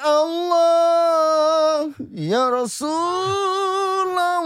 Allah 0.00 1.92
Ya 2.10 2.48
Rasulullah 2.48 4.40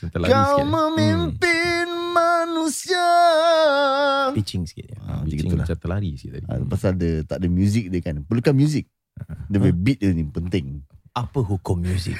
kau 0.00 0.16
sikit. 0.16 0.64
Hmm. 0.64 0.70
memimpin 0.70 1.86
manusia 2.10 3.08
Pitching 4.32 4.64
sikit 4.64 4.86
ya. 4.90 4.98
Ha, 5.04 5.22
Pitching 5.26 5.54
macam 5.54 5.76
terlari 5.76 6.14
sikit 6.16 6.40
tadi. 6.40 6.46
Ah, 6.48 6.62
Pasal 6.64 6.96
ada 6.96 7.10
tak 7.26 7.36
ada 7.42 7.48
muzik 7.50 7.90
dia 7.90 8.00
kan 8.00 8.22
Perlukan 8.24 8.54
muzik 8.54 8.86
Dia 9.50 9.58
punya 9.58 9.74
beat 9.76 9.98
dia 10.00 10.10
ni 10.14 10.24
penting 10.24 10.80
Apa 11.10 11.42
hukum 11.42 11.82
muzik? 11.82 12.14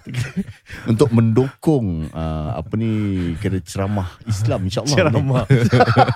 Untuk 0.90 1.12
mendukung 1.12 2.08
uh, 2.16 2.56
Apa 2.56 2.80
ni 2.80 2.88
Kira 3.36 3.60
ceramah 3.60 4.08
Islam 4.24 4.64
InsyaAllah 4.64 4.96
Ceramah. 4.96 5.44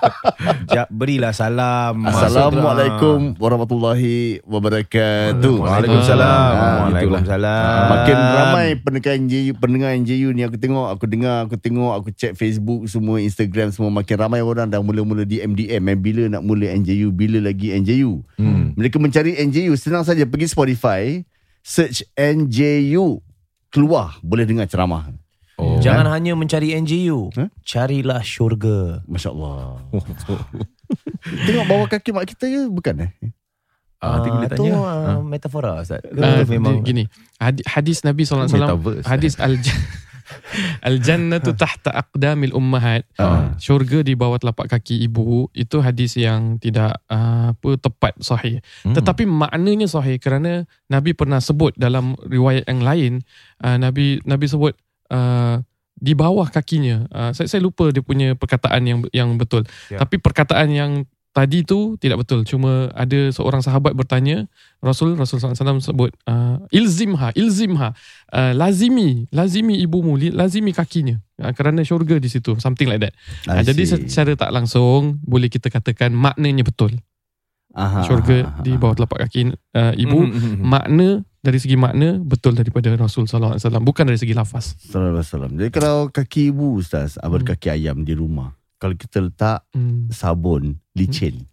Jap, 0.73 0.89
berilah 0.89 1.29
salam. 1.37 2.01
Assalamualaikum 2.09 3.37
warahmatullahi 3.37 4.41
wabarakatuh. 4.41 5.53
Waalaikumsalam. 5.61 6.49
Ah, 6.57 6.89
Waalaikumsalam. 6.89 7.85
Makin 7.93 8.17
ramai 8.17 8.67
pendengar 8.81 9.13
NJU, 9.13 9.51
pendengar 9.61 9.93
NJU 9.93 10.33
ni 10.33 10.41
aku 10.41 10.57
tengok, 10.57 10.97
aku 10.97 11.05
dengar, 11.05 11.45
aku 11.45 11.61
tengok, 11.61 11.93
aku 11.93 12.09
check 12.09 12.33
Facebook 12.33 12.89
semua, 12.89 13.21
Instagram 13.21 13.69
semua 13.69 13.93
makin 13.93 14.17
ramai 14.17 14.41
orang 14.41 14.65
dah 14.65 14.81
mula-mula 14.81 15.29
DM 15.29 15.53
DM 15.53 15.83
eh, 15.93 15.97
bila 15.97 16.25
nak 16.25 16.41
mula 16.41 16.73
NJU, 16.73 17.13
bila 17.13 17.37
lagi 17.37 17.69
NJU. 17.69 18.25
Hmm. 18.41 18.73
Mereka 18.73 18.97
mencari 18.97 19.37
NJU 19.37 19.77
senang 19.77 20.01
saja 20.01 20.25
pergi 20.25 20.49
Spotify, 20.49 21.21
search 21.63 22.03
NJU 22.13 23.23
keluar 23.71 24.19
boleh 24.21 24.45
dengar 24.45 24.67
ceramah. 24.67 25.09
Oh. 25.55 25.79
Jangan 25.79 26.09
hanya 26.11 26.35
mencari 26.35 26.75
NJU. 26.75 27.31
Huh? 27.33 27.49
Carilah 27.63 28.21
syurga. 28.21 29.01
Masya-Allah. 29.07 29.79
Tengok 31.47 31.65
bawah 31.65 31.87
kaki 31.87 32.09
mak 32.11 32.27
kita 32.27 32.45
je 32.45 32.61
bukan 32.67 33.07
eh? 33.07 33.11
Ah, 34.03 34.19
nanti 34.19 34.29
boleh 34.35 34.49
tu 34.51 34.67
tanya. 34.67 34.75
uh, 34.83 35.19
metafora 35.23 35.79
Ustaz. 35.79 36.03
Ke 36.03 36.19
Uh, 36.19 36.43
memang 36.43 36.83
gini 36.83 37.07
hadis, 37.39 38.03
Nabi 38.03 38.27
SAW 38.27 38.51
Metaverse. 38.51 39.07
hadis 39.07 39.33
al 39.39 39.55
jannatu 41.05 41.53
tahta 41.53 41.91
aqdamil 41.91 42.53
ummahat 42.53 43.05
Ah. 43.15 43.53
syurga 43.57 44.01
di 44.01 44.13
bawah 44.13 44.37
telapak 44.37 44.69
kaki 44.69 45.03
ibu 45.03 45.47
itu 45.53 45.77
hadis 45.79 46.15
yang 46.15 46.57
tidak 46.57 46.97
uh, 47.07 47.53
apa 47.53 47.69
tepat 47.77 48.13
sahih 48.19 48.59
Hmm. 48.83 48.95
tetapi 48.95 49.23
maknanya 49.23 49.87
sahih 49.87 50.17
kerana 50.17 50.65
Nabi 50.87 51.15
pernah 51.15 51.39
sebut 51.39 51.71
dalam 51.75 52.15
riwayat 52.19 52.67
yang 52.67 52.81
lain 52.83 53.13
uh, 53.61 53.77
Nabi 53.77 54.19
Nabi 54.23 54.45
sebut 54.45 54.73
uh, 55.09 55.61
di 55.93 56.13
bawah 56.17 56.49
kakinya 56.49 57.05
uh, 57.09 57.31
saya 57.31 57.47
saya 57.47 57.61
lupa 57.61 57.87
dia 57.93 58.03
punya 58.03 58.33
perkataan 58.35 58.81
yang 58.83 58.99
yang 59.15 59.29
betul 59.37 59.63
Ya. 59.87 60.01
tapi 60.01 60.17
perkataan 60.17 60.67
yang 60.73 60.91
tadi 61.33 61.65
tu 61.65 61.97
tidak 61.97 62.21
betul 62.21 62.45
cuma 62.45 62.93
ada 62.93 63.33
seorang 63.33 63.65
sahabat 63.65 63.97
bertanya 63.97 64.45
Rasul 64.85 65.17
Rasul 65.17 65.41
SAW 65.41 65.81
sebut 65.81 66.13
uh, 66.29 66.61
ilzimha 66.69 67.33
ilzimha 67.33 67.97
uh, 68.29 68.53
lazimi 68.53 69.25
lazimi 69.33 69.81
ibumu 69.81 70.13
lazimi 70.15 70.69
kakinya 70.71 71.17
uh, 71.41 71.49
kerana 71.49 71.81
syurga 71.81 72.21
di 72.21 72.29
situ 72.29 72.53
something 72.61 72.85
like 72.85 73.01
that 73.01 73.17
uh, 73.49 73.65
jadi 73.65 73.97
secara 73.97 74.37
tak 74.37 74.53
langsung 74.53 75.17
boleh 75.25 75.49
kita 75.49 75.73
katakan 75.73 76.13
maknanya 76.13 76.61
betul 76.61 76.93
Aha, 77.73 78.05
syurga 78.05 78.53
aha, 78.53 78.61
di 78.61 78.77
bawah 78.77 78.93
telapak 78.93 79.25
kaki 79.25 79.49
uh, 79.73 79.93
ibu 79.97 80.29
Hmm. 80.29 80.61
makna 80.61 81.25
dari 81.41 81.57
segi 81.57 81.73
makna 81.73 82.21
betul 82.21 82.53
daripada 82.53 82.93
Rasul 82.93 83.25
sallallahu 83.25 83.57
alaihi 83.57 83.65
wasallam 83.65 83.83
bukan 83.83 84.03
dari 84.07 84.15
segi 84.21 84.31
lafaz. 84.37 84.77
Sallallahu 84.79 85.19
alaihi 85.19 85.25
wasallam. 85.27 85.51
Jadi 85.59 85.69
kalau 85.73 85.97
kaki 86.07 86.53
ibu 86.53 86.79
ustaz, 86.79 87.17
Hmm. 87.19 87.41
kaki 87.43 87.67
ayam 87.73 88.05
di 88.05 88.13
rumah. 88.15 88.53
Kalau 88.83 88.99
kita 88.99 89.23
letak 89.23 89.63
Hmm. 89.71 90.11
sabun 90.11 90.75
licin. 90.91 91.47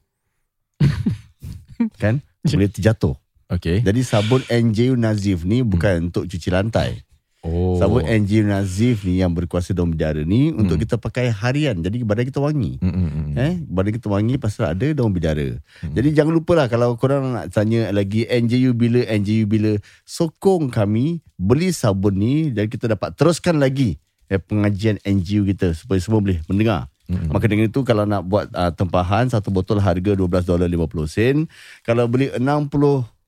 kan? 1.94 2.18
Boleh 2.50 2.66
terjatuh. 2.66 3.14
Okay. 3.46 3.82
Jadi 3.82 4.02
sabun 4.02 4.42
NJU 4.46 4.94
Nazif 4.94 5.42
ni 5.42 5.62
bukan 5.62 6.10
untuk 6.10 6.26
cuci 6.26 6.50
lantai. 6.50 7.02
Oh. 7.40 7.78
Sabun 7.78 8.02
NJU 8.02 8.44
Nazif 8.44 9.02
ni 9.02 9.18
yang 9.18 9.30
berkuasa 9.30 9.72
daun 9.72 9.90
bidara 9.90 10.22
ni 10.22 10.50
untuk 10.50 10.76
Hmm. 10.76 10.82
kita 10.82 10.98
pakai 10.98 11.30
harian. 11.30 11.78
Jadi 11.78 12.02
badan 12.02 12.26
kita 12.26 12.38
wangi. 12.38 12.78
Hmm, 12.78 12.90
hmm, 12.90 13.10
hmm. 13.10 13.34
Eh, 13.34 13.54
badan 13.64 13.92
kita 13.94 14.06
wangi 14.06 14.34
pasal 14.36 14.74
ada 14.74 14.86
daun 14.90 15.10
bidara. 15.10 15.54
Hmm. 15.80 15.94
Jadi 15.94 16.08
jangan 16.12 16.34
lupalah 16.34 16.66
kalau 16.66 16.94
korang 16.94 17.32
nak 17.32 17.50
tanya 17.50 17.90
lagi 17.90 18.26
NJU 18.26 18.74
bila, 18.74 19.06
NJU 19.06 19.46
bila, 19.46 19.78
sokong 20.02 20.68
kami 20.68 21.22
beli 21.34 21.70
sabun 21.70 22.18
ni 22.18 22.34
dan 22.50 22.66
kita 22.66 22.86
dapat 22.86 23.14
teruskan 23.14 23.56
lagi 23.56 23.96
eh, 24.26 24.38
pengajian 24.38 25.00
NJU 25.02 25.42
kita 25.48 25.74
supaya 25.74 25.98
semua 25.98 26.22
boleh 26.22 26.38
mendengar. 26.46 26.86
Hmm. 27.10 27.34
Maka 27.34 27.50
dengan 27.50 27.66
itu 27.66 27.82
kalau 27.82 28.06
nak 28.06 28.22
buat 28.22 28.46
uh, 28.54 28.70
tempahan 28.70 29.26
satu 29.26 29.50
botol 29.50 29.82
harga 29.82 30.14
12 30.14 30.46
dolar 30.46 30.70
50 30.70 31.10
sen. 31.10 31.36
Kalau 31.82 32.06
beli 32.06 32.30
60 32.30 32.70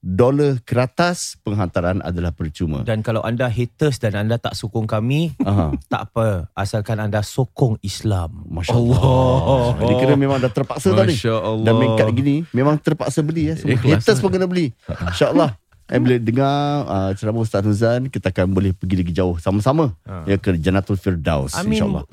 dolar 0.03 0.59
ke 0.67 0.75
atas 0.75 1.39
penghantaran 1.47 2.03
adalah 2.03 2.35
percuma. 2.35 2.83
Dan 2.83 3.07
kalau 3.07 3.23
anda 3.23 3.47
haters 3.47 4.03
dan 4.03 4.19
anda 4.19 4.35
tak 4.35 4.59
sokong 4.59 4.87
kami, 4.87 5.31
Aha. 5.43 5.71
tak 5.93 6.11
apa. 6.11 6.51
Asalkan 6.59 6.99
anda 6.99 7.23
sokong 7.23 7.79
Islam. 7.83 8.47
Masya 8.51 8.75
Allah. 8.75 9.79
Dia 9.79 9.95
kira 9.99 10.15
memang 10.19 10.43
dah 10.43 10.51
terpaksa 10.51 10.91
tadi. 10.91 11.15
Masya 11.15 11.35
Allah. 11.39 11.67
Dan 11.67 11.75
kad 11.99 12.11
gini 12.15 12.43
Memang 12.51 12.79
terpaksa 12.83 13.23
beli 13.23 13.51
ya. 13.51 13.55
Semua 13.59 13.79
Ikhlas. 13.79 14.03
haters 14.03 14.19
pun 14.19 14.31
kena 14.31 14.47
beli 14.51 14.75
InsyaAllah 14.87 15.59
Eh, 15.93 16.01
bila 16.01 16.17
dengar 16.17 16.57
uh, 16.89 17.11
ceramah 17.13 17.45
Ustaz 17.45 17.61
Nuzan 17.61 18.09
Kita 18.09 18.33
akan 18.33 18.55
boleh 18.55 18.73
pergi 18.73 19.03
lagi 19.05 19.13
jauh 19.13 19.37
Sama-sama 19.37 19.93
Ha. 20.09 20.25
Ya 20.25 20.41
ke 20.41 20.57
Janatul 20.57 20.97
Firdaus 20.97 21.53
mean, 21.67 21.77
InsyaAllah 21.85 22.07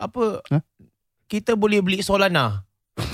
apa? 0.00 0.40
Ha? 0.48 0.58
Kita 1.28 1.52
boleh 1.54 1.84
beli 1.84 2.00
Solana. 2.00 2.64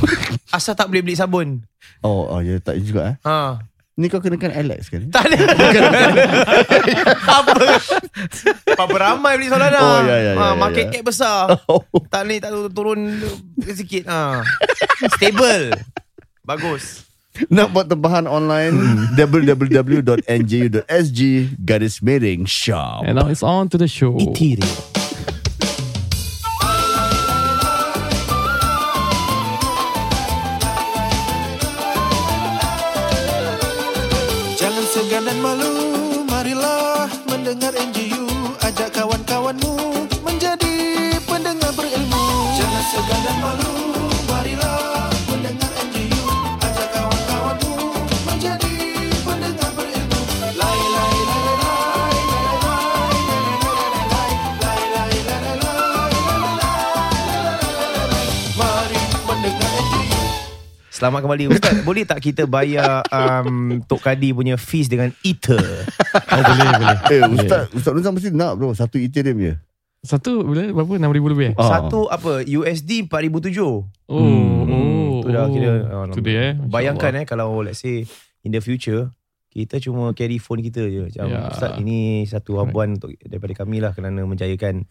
Asal 0.56 0.78
tak 0.78 0.86
boleh 0.88 1.02
beli 1.02 1.18
sabun. 1.18 1.66
Oh, 2.00 2.30
oh 2.30 2.40
ya 2.40 2.56
tak 2.62 2.78
juga 2.80 3.14
eh 3.14 3.16
Ha. 3.26 3.58
Ni 3.96 4.12
kau 4.12 4.20
kenakan 4.20 4.52
Alex 4.52 4.92
kan 4.92 5.08
Tak 5.08 5.24
ada. 5.24 5.36
apa? 7.40 7.80
Apa 8.76 8.96
ramai 8.96 9.40
beli 9.40 9.48
Solana. 9.50 9.80
Oh, 9.82 10.00
ya, 10.06 10.08
ya, 10.16 10.16
ya, 10.16 10.32
ha, 10.38 10.46
ya, 10.52 10.56
market 10.56 10.84
ya. 10.88 10.92
cap 11.00 11.04
besar. 11.10 11.58
Oh. 11.66 11.82
Tak 12.08 12.22
naik 12.24 12.40
tak 12.44 12.50
turun, 12.54 12.70
turun 12.70 13.00
sikit. 13.74 14.04
Ha. 14.06 14.40
Stable. 15.18 15.74
Bagus. 16.46 17.02
Nak 17.52 17.68
buat 17.76 17.84
tempahan 17.84 18.24
online 18.24 18.72
www.nju.sg 19.12 21.20
Garis 21.60 22.00
miring 22.00 22.48
shop 22.48 23.04
And 23.04 23.20
now 23.20 23.28
it's 23.28 23.44
on 23.44 23.68
to 23.68 23.76
the 23.76 23.84
show. 23.84 24.16
Itiri. 24.16 24.64
Jangan 35.16 35.32
dan 35.32 35.40
malu, 35.40 35.72
marilah 36.28 37.08
mendengar 37.24 37.72
NGU. 37.72 38.28
Ajak 38.60 39.00
kawan-kawanmu 39.00 40.04
menjadi 40.20 40.76
pendengar 41.24 41.72
berilmu. 41.72 42.52
Jangan 42.52 42.84
segan 42.92 43.20
dan 43.24 43.36
malu, 43.40 43.95
Selamat 60.96 61.20
kembali 61.20 61.52
Ustaz 61.52 61.84
Boleh 61.84 62.08
tak 62.08 62.24
kita 62.24 62.48
bayar 62.48 63.04
um, 63.12 63.84
Tok 63.84 64.00
Kadi 64.00 64.32
punya 64.32 64.56
fees 64.56 64.88
Dengan 64.88 65.12
Ether 65.20 65.60
Oh, 65.60 66.40
boleh, 66.40 66.68
boleh. 66.72 66.98
Eh 67.12 67.22
Ustaz 67.36 67.68
Ustaz 67.76 67.92
Nuzan 67.92 68.16
mesti 68.16 68.32
nak 68.32 68.56
bro 68.56 68.72
Satu 68.72 68.96
Ethereum 68.96 69.36
je 69.36 69.52
Satu 70.00 70.40
boleh 70.40 70.72
berapa? 70.72 70.96
6000 70.96 71.32
lebih 71.36 71.46
eh? 71.52 71.54
Ah. 71.60 71.68
Satu 71.68 72.08
apa 72.08 72.40
USD 72.40 73.12
4,007 73.12 73.12
Oh, 73.60 73.84
Hmm, 74.08 74.72
oh. 74.72 75.20
tu 75.20 75.28
dah 75.28 75.44
oh. 75.44 75.52
kira 75.52 75.72
Tu 76.16 76.20
dia 76.24 76.40
eh. 76.40 76.52
Bayangkan 76.64 77.12
eh 77.12 77.24
Kalau 77.28 77.60
let's 77.60 77.84
say 77.84 78.08
In 78.40 78.56
the 78.56 78.64
future 78.64 79.12
Kita 79.52 79.76
cuma 79.76 80.16
carry 80.16 80.40
phone 80.40 80.64
kita 80.64 80.80
je 80.80 81.12
Macam 81.12 81.28
Ya. 81.28 81.52
Ustaz 81.52 81.76
ini 81.76 82.24
Satu 82.24 82.56
habuan 82.56 82.96
untuk 82.96 83.12
Daripada 83.20 83.52
kami 83.52 83.84
lah 83.84 83.92
Kerana 83.92 84.24
menjayakan 84.24 84.88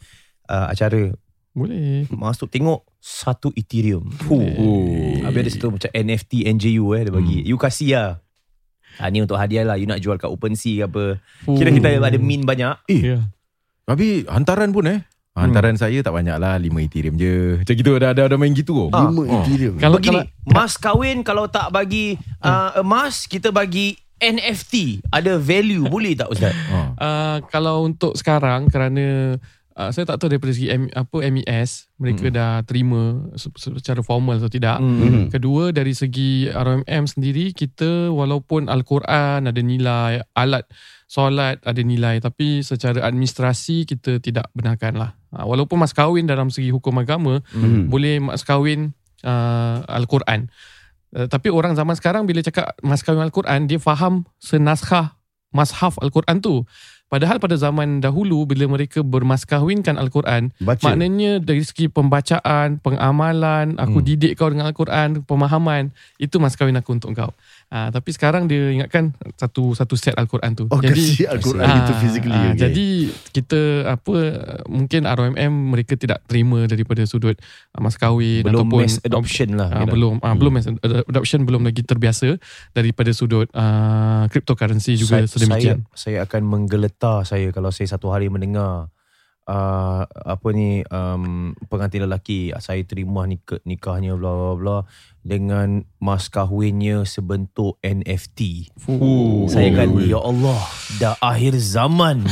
uh, 0.53 0.69
Acara 0.69 1.17
Boleh. 1.57 2.05
Masuk 2.13 2.53
tengok 2.53 2.85
Satu 3.05 3.53
Ethereum. 3.53 4.09
Oh. 4.25 5.21
Habis 5.21 5.39
ada 5.45 5.51
satu 5.53 5.69
macam 5.69 5.93
NFT 5.93 6.49
NJU 6.49 6.97
eh 6.97 7.05
dia 7.05 7.13
bagi. 7.13 7.37
You 7.45 7.61
kasih 7.61 7.93
lah. 7.93 8.09
Ha, 8.97 9.13
ni 9.13 9.21
untuk 9.21 9.37
hadiah 9.37 9.61
lah. 9.61 9.77
You 9.77 9.85
nak 9.85 10.01
jual 10.01 10.17
kat 10.17 10.25
OpenSea 10.25 10.81
ke 10.81 10.85
apa. 10.89 11.03
Kira 11.45 11.69
kita 11.69 12.01
ada 12.01 12.17
min 12.17 12.41
banyak. 12.41 12.81
Eh, 12.89 13.01
Ya. 13.13 13.17
Habis 13.85 14.25
hantaran 14.25 14.73
pun 14.73 14.89
eh. 14.89 15.05
Hantaran 15.37 15.77
saya 15.77 16.01
tak 16.01 16.15
banyak 16.15 16.33
lah 16.39 16.55
5 16.57 16.71
Ethereum 16.79 17.19
je 17.19 17.59
Macam 17.59 17.75
gitu 17.75 17.91
ada, 17.99 18.15
ada, 18.15 18.21
ada 18.25 18.35
main 18.39 18.55
gitu 18.55 18.87
Ah. 18.89 19.05
Lima 19.05 19.21
Oh. 19.21 19.43
Ethereum. 19.43 19.75
Kalau 19.77 19.99
Begini, 20.01 20.25
kalau 20.25 20.47
mas 20.49 20.73
kahwin 20.73 21.17
kalau 21.21 21.45
tak 21.45 21.69
bagi 21.69 22.17
uh, 22.41 22.81
emas, 22.81 23.29
kita 23.29 23.53
bagi 23.53 23.99
NFT. 24.17 25.05
Ada 25.13 25.37
value. 25.37 25.85
Boleh 25.85 26.17
tak 26.17 26.33
Ustaz? 26.33 26.55
ha. 26.73 26.79
uh, 26.97 27.37
kalau 27.53 27.85
untuk 27.85 28.17
sekarang 28.17 28.65
kerana 28.65 29.37
uh, 29.75 29.91
saya 29.91 30.03
tak 30.03 30.17
tahu 30.17 30.31
daripada 30.31 30.51
segi 30.51 30.67
M, 30.67 30.87
apa 30.89 31.17
MES 31.21 31.91
mereka 31.95 32.27
dah 32.27 32.63
terima 32.63 33.27
se- 33.35 33.51
se- 33.55 33.75
secara 33.75 33.99
formal 34.01 34.39
atau 34.39 34.47
tidak. 34.47 34.79
Hmm. 34.79 35.27
Kedua 35.29 35.71
dari 35.71 35.91
segi 35.91 36.47
RMM 36.47 37.03
sendiri 37.05 37.51
kita 37.51 38.09
walaupun 38.09 38.67
al-Quran 38.67 39.47
ada 39.47 39.61
nilai, 39.61 40.23
alat 40.33 40.65
solat 41.05 41.61
ada 41.61 41.81
nilai 41.81 42.17
tapi 42.17 42.59
secara 42.59 43.05
administrasi 43.05 43.85
kita 43.85 44.17
tidak 44.17 44.49
benarkan 44.51 44.97
lah. 44.97 45.11
Ha, 45.35 45.43
walaupun 45.43 45.77
mas 45.77 45.91
kahwin 45.91 46.25
dalam 46.25 46.47
segi 46.47 46.71
hukum 46.71 46.95
agama 46.97 47.43
Hmm. 47.51 47.87
boleh 47.87 48.17
mas 48.19 48.41
kahwin 48.41 48.95
uh, 49.21 49.83
al-Quran. 49.85 50.47
Uh, 51.15 51.27
tapi 51.27 51.47
orang 51.47 51.75
zaman 51.75 51.95
sekarang 51.95 52.23
bila 52.23 52.39
cakap 52.39 52.75
mas 52.81 53.03
kahwin 53.03 53.23
al-Quran 53.23 53.67
dia 53.67 53.79
faham 53.79 54.23
senaskah 54.39 55.15
mashaf 55.55 55.95
al-Quran 56.03 56.43
tu. 56.43 56.67
Padahal 57.15 57.39
pada 57.39 57.55
zaman 57.55 58.03
dahulu 58.03 58.43
bila 58.43 58.67
mereka 58.67 58.99
bermaskahwinkan 58.99 59.95
al-Quran 59.95 60.51
Baca. 60.59 60.83
Maknanya 60.83 61.39
dari 61.39 61.63
segi 61.63 61.87
pembacaan, 61.87 62.83
pengamalan, 62.83 63.79
aku 63.79 64.03
Hmm. 64.03 64.07
didik 64.11 64.35
kau 64.35 64.51
dengan 64.51 64.67
Al-Quran, 64.67 65.23
pemahaman, 65.23 65.95
itu 66.19 66.35
mas 66.43 66.59
kahwin 66.59 66.75
aku 66.75 66.91
untuk 66.91 67.15
kau. 67.15 67.31
Ha, 67.67 67.89
tapi 67.89 68.09
sekarang 68.09 68.45
dia 68.45 68.69
ingatkan 68.69 69.11
satu 69.35 69.73
satu 69.73 69.93
set 69.93 70.13
Al-Quran 70.13 70.53
tu. 70.53 70.65
Oh, 70.69 70.77
kasi 70.77 71.25
Al-Quran 71.25 71.61
Ah, 71.61 71.81
itu 71.81 71.93
physically. 71.97 72.31
ah, 72.31 72.49
okay. 72.49 72.61
Jadi 72.61 72.87
kita 73.31 73.61
apa 73.89 74.15
mungkin 74.65 75.01
ROMM 75.03 75.53
mereka 75.73 75.93
tidak 75.93 76.21
terima 76.23 76.63
daripada 76.65 77.01
sudut 77.03 77.35
ah, 77.71 77.81
mas 77.81 77.97
kahwin 77.97 78.45
Belum 78.45 78.69
ataupun 78.69 78.79
mass 78.81 79.01
adoption 79.01 79.49
lah. 79.53 79.69
Ah, 79.71 79.83
kira. 79.83 79.91
belum 79.91 80.13
ah, 80.19 80.33
belum 80.33 80.51
mass 80.53 80.67
ad- 80.67 80.79
adoption 81.05 81.43
belum 81.43 81.61
lagi 81.63 81.81
terbiasa 81.81 82.37
daripada 82.71 83.11
sudut 83.11 83.49
ah, 83.51 84.29
cryptocurrency 84.29 84.95
juga 84.95 85.21
saya, 85.21 85.27
sedemikian. 85.27 85.77
Saya, 85.89 85.97
saya 85.97 86.17
akan 86.23 86.41
menggeletar 86.45 87.25
saya 87.25 87.49
kalau 87.49 87.69
saya 87.69 87.89
satu 87.89 88.09
hari 88.09 88.29
mendengar 88.29 88.87
uh, 89.49 90.05
apa 90.05 90.47
ni 90.53 90.81
um, 90.89 91.53
pengantin 91.69 92.05
lelaki 92.05 92.51
saya 92.61 92.81
terima 92.85 93.25
nikah, 93.25 93.61
nikahnya 93.65 94.17
bla 94.17 94.33
bla 94.33 94.53
bla 94.57 94.77
dengan 95.25 95.81
mas 95.97 96.29
kahwinnya 96.29 97.01
sebentuk 97.09 97.81
NFT. 97.81 98.69
Oh. 98.85 99.49
Saya 99.49 99.73
kan 99.73 99.89
ya 100.05 100.21
Allah 100.21 100.61
dah 101.01 101.17
akhir 101.17 101.57
zaman. 101.57 102.25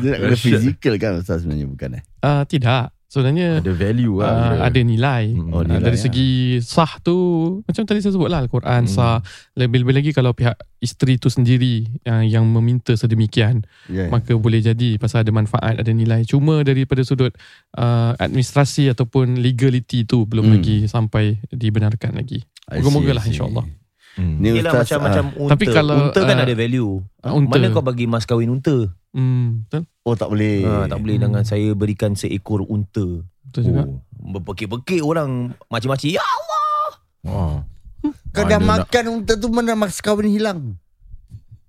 Dia 0.00 0.08
nak 0.12 0.18
kena 0.20 0.36
physical 0.36 0.94
kan 1.00 1.20
Ustaz 1.20 1.40
sebenarnya 1.44 1.66
bukan 1.68 1.90
eh? 2.00 2.02
Ah, 2.20 2.44
tidak. 2.44 2.99
Sebenarnya 3.10 3.58
Ada 3.58 3.74
value 3.74 4.16
lah 4.16 4.30
uh, 4.30 4.38
kira. 4.46 4.56
ada 4.64 4.80
nilai. 4.80 5.24
Hmm. 5.28 5.50
Oh, 5.50 5.60
Uh, 5.60 5.64
nilai, 5.66 5.82
dari 5.82 5.98
ya. 5.98 6.02
segi 6.06 6.30
sah 6.60 6.92
tu 7.00 7.16
macam 7.60 7.82
tadi 7.82 7.98
saya 7.98 8.14
sebut 8.14 8.30
lah 8.30 8.38
Al-Quran 8.40 8.82
Hmm. 8.82 8.88
sah. 8.88 9.18
Lebih-lebih 9.52 9.94
lagi 9.96 10.10
kalau 10.10 10.30
pihak 10.30 10.54
isteri 10.78 11.18
tu 11.18 11.26
sendiri 11.26 11.74
uh, 12.04 12.22
yang 12.22 12.46
meminta 12.46 12.94
sedemikian 12.94 13.66
Ya. 13.86 14.06
maka 14.06 14.32
boleh 14.32 14.62
jadi 14.62 14.94
pasal 14.96 15.20
ada 15.20 15.32
manfaat 15.32 15.74
ada 15.76 15.90
nilai. 15.92 16.22
Cuma 16.22 16.62
daripada 16.62 17.02
sudut 17.02 17.34
uh, 17.74 18.14
administrasi 18.16 18.86
ataupun 18.88 19.36
legality 19.36 20.02
tu 20.04 20.22
belum 20.24 20.46
Hmm. 20.46 20.54
lagi 20.56 20.76
sampai 20.86 21.24
dibenarkan 21.50 22.14
lagi. 22.14 22.46
I 22.64 22.78
see, 22.78 22.86
Moga-moga 22.86 23.10
I 23.10 23.16
lah 23.16 23.24
see. 23.24 23.34
insya-Allah. 23.34 23.66
Hmm. 24.18 24.36
Ni 24.36 24.48
Yelah 24.52 24.74
Ustaz 24.74 24.98
macam-macam 24.98 25.24
ah, 25.24 25.38
unta. 25.38 25.52
Tapi 25.54 25.64
kalau, 25.66 25.94
unta 26.02 26.20
kan 26.20 26.36
uh, 26.36 26.42
ada 26.42 26.54
value. 26.54 26.92
Uh, 27.22 27.32
unta. 27.32 27.52
Mana 27.52 27.66
kau 27.70 27.80
bagi 27.80 28.04
mas 28.04 28.26
kahwin 28.26 28.50
unta? 28.50 28.76
Hmm, 29.10 29.64
betul. 29.64 29.82
Oh 30.02 30.14
tak 30.14 30.28
boleh. 30.28 30.62
Ha, 30.62 30.86
tak 30.86 30.98
boleh 30.98 31.16
Hmm. 31.16 31.24
dengan 31.26 31.42
saya 31.42 31.68
berikan 31.72 32.12
seekor 32.14 32.62
unta. 32.64 33.06
Betul 33.46 33.62
juga. 33.64 33.82
Oh. 33.84 34.02
Berpekik-pekik 34.32 35.00
orang 35.00 35.54
macam-macam. 35.66 36.08
Ya 36.08 36.22
Oh. 37.22 37.60
Kau 38.32 38.44
dah 38.44 38.56
Mana 38.56 38.80
nak- 38.80 38.88
makan 38.88 39.04
unta 39.12 39.32
tu 39.36 39.46
mana 39.46 39.76
mas 39.76 40.00
kahwin 40.00 40.26
hilang? 40.26 40.80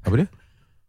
Apa 0.02 0.16
dia? 0.16 0.28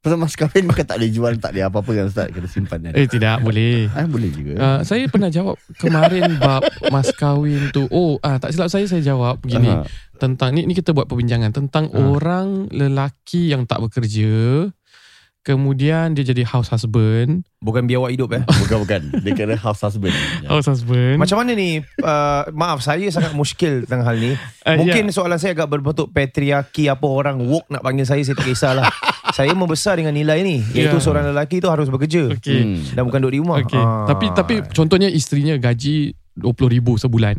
Pasal 0.02 0.18
mas 0.18 0.34
kahwin 0.34 0.66
bukan 0.66 0.82
tak 0.82 0.98
boleh 0.98 1.08
jual, 1.08 1.32
tak 1.36 1.54
boleh 1.54 1.62
apa-apa 1.62 1.90
kan 1.92 2.04
Ustaz. 2.04 2.26
Kena 2.28 2.44
simpan 2.44 2.82
kan. 2.82 2.92
Eh 2.92 3.06
tidak 3.06 3.38
boleh. 3.38 3.86
Ah, 3.88 4.02
boleh 4.04 4.28
juga. 4.28 4.52
Uh, 4.52 4.78
saya 4.82 5.06
pernah 5.06 5.30
jawab 5.30 5.54
kemarin 5.78 6.36
bab 6.36 6.60
mas 6.90 7.08
kahwin 7.12 7.70
tu. 7.70 7.86
Oh, 7.88 8.18
ah 8.18 8.34
tak 8.36 8.50
silap 8.50 8.66
saya 8.66 8.82
saya 8.84 8.98
jawab 9.00 9.38
begini. 9.38 9.70
Aha. 9.70 9.86
tentang 10.14 10.50
ni 10.50 10.62
ni 10.64 10.72
kita 10.72 10.90
buat 10.90 11.06
perbincangan 11.06 11.50
tentang 11.50 11.86
Ha. 11.88 11.98
orang 11.98 12.66
lelaki 12.68 13.50
yang 13.50 13.62
tak 13.62 13.78
bekerja 13.80 14.70
kemudian 15.40 16.14
dia 16.14 16.22
jadi 16.24 16.42
house 16.44 16.70
husband 16.70 17.42
Bukan 17.58 17.84
biawak 17.84 18.10
hidup 18.10 18.30
eh. 18.32 18.42
Bukan-bukan. 18.62 19.10
Dia 19.18 19.32
kena 19.32 19.54
house 19.56 19.82
husband. 19.82 20.14
House 20.44 20.66
husband 20.66 21.18
Macam 21.18 21.34
mana 21.36 21.50
ni 21.52 21.78
uh, 21.98 22.42
Maaf 22.52 22.78
saya 22.80 23.06
sangat 23.08 23.34
muskil 23.34 23.82
Tentang 23.82 24.02
hal 24.04 24.16
ni 24.16 24.32
Ah, 24.62 24.74
Mungkin 24.74 25.10
ya. 25.10 25.12
soalan 25.12 25.34
saya 25.36 25.50
agak 25.52 25.66
berbentuk 25.68 26.10
Patriarki 26.10 26.86
Apa 26.86 27.02
orang 27.04 27.38
woke 27.40 27.66
nak 27.68 27.82
panggil 27.82 28.02
saya 28.02 28.22
Saya 28.22 28.34
tak 28.34 28.46
kisahlah 28.46 28.86
Saya 29.32 29.52
membesar 29.52 29.96
dengan 29.96 30.12
nilai 30.12 30.44
ni. 30.44 30.60
Iaitu 30.72 30.96
Ya. 30.96 31.02
seorang 31.02 31.32
lelaki 31.32 31.58
tu 31.58 31.68
harus 31.68 31.88
bekerja. 31.88 32.30
Okey. 32.36 32.60
Hmm. 32.62 32.80
Dan 32.94 33.02
bukan 33.08 33.18
duduk 33.24 33.34
di 33.34 33.40
rumah. 33.40 33.58
Okey. 33.64 33.80
Ah. 33.80 34.06
tapi 34.06 34.26
tapi 34.32 34.54
contohnya 34.70 35.08
isterinya 35.08 35.56
gaji 35.56 36.12
20,000 36.36 36.96
sebulan. 37.00 37.36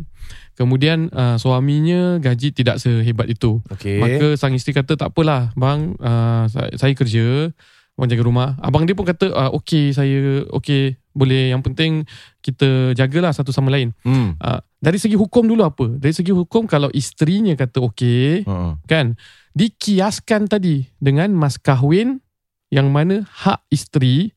Kemudian 0.53 1.09
uh, 1.09 1.35
suaminya 1.35 2.21
gaji 2.21 2.53
tidak 2.53 2.77
sehebat 2.77 3.25
itu. 3.25 3.57
Okey. 3.73 3.97
Maka 3.97 4.27
sang 4.37 4.53
isteri 4.53 4.77
kata 4.77 4.93
tak 4.93 5.09
apalah 5.09 5.49
bang 5.53 5.97
uh, 5.97 6.45
saya, 6.45 6.69
saya 6.77 6.93
kerja 6.93 7.49
Abang 7.93 8.09
jaga 8.09 8.25
rumah. 8.25 8.49
Abang 8.57 8.89
dia 8.89 8.97
pun 8.97 9.05
kata 9.05 9.29
uh, 9.29 9.53
Okey 9.53 9.93
saya 9.93 10.41
Okey 10.49 10.97
boleh. 11.13 11.53
Yang 11.53 11.61
penting 11.69 11.91
Kita 12.41 12.89
jagalah 12.97 13.29
satu 13.29 13.53
sama 13.53 13.69
lain. 13.69 13.93
Hmm. 14.01 14.33
uh, 14.41 14.61
Dari 14.81 14.97
segi 14.97 15.13
hukum 15.13 15.45
dulu 15.45 15.61
apa? 15.61 15.85
Dari 16.01 16.09
segi 16.09 16.33
hukum 16.33 16.65
Kalau 16.65 16.89
isterinya 16.89 17.53
kata 17.53 17.85
okey 17.85 18.49
Ha. 18.49 18.81
Kan 18.89 19.13
Dikiaskan 19.53 20.45
tadi 20.45 20.89
Dengan 20.97 21.31
mas 21.31 21.55
kahwin 21.55 22.19
Yang 22.67 22.87
mana 22.89 23.15
hak 23.23 23.65
isteri 23.69 24.33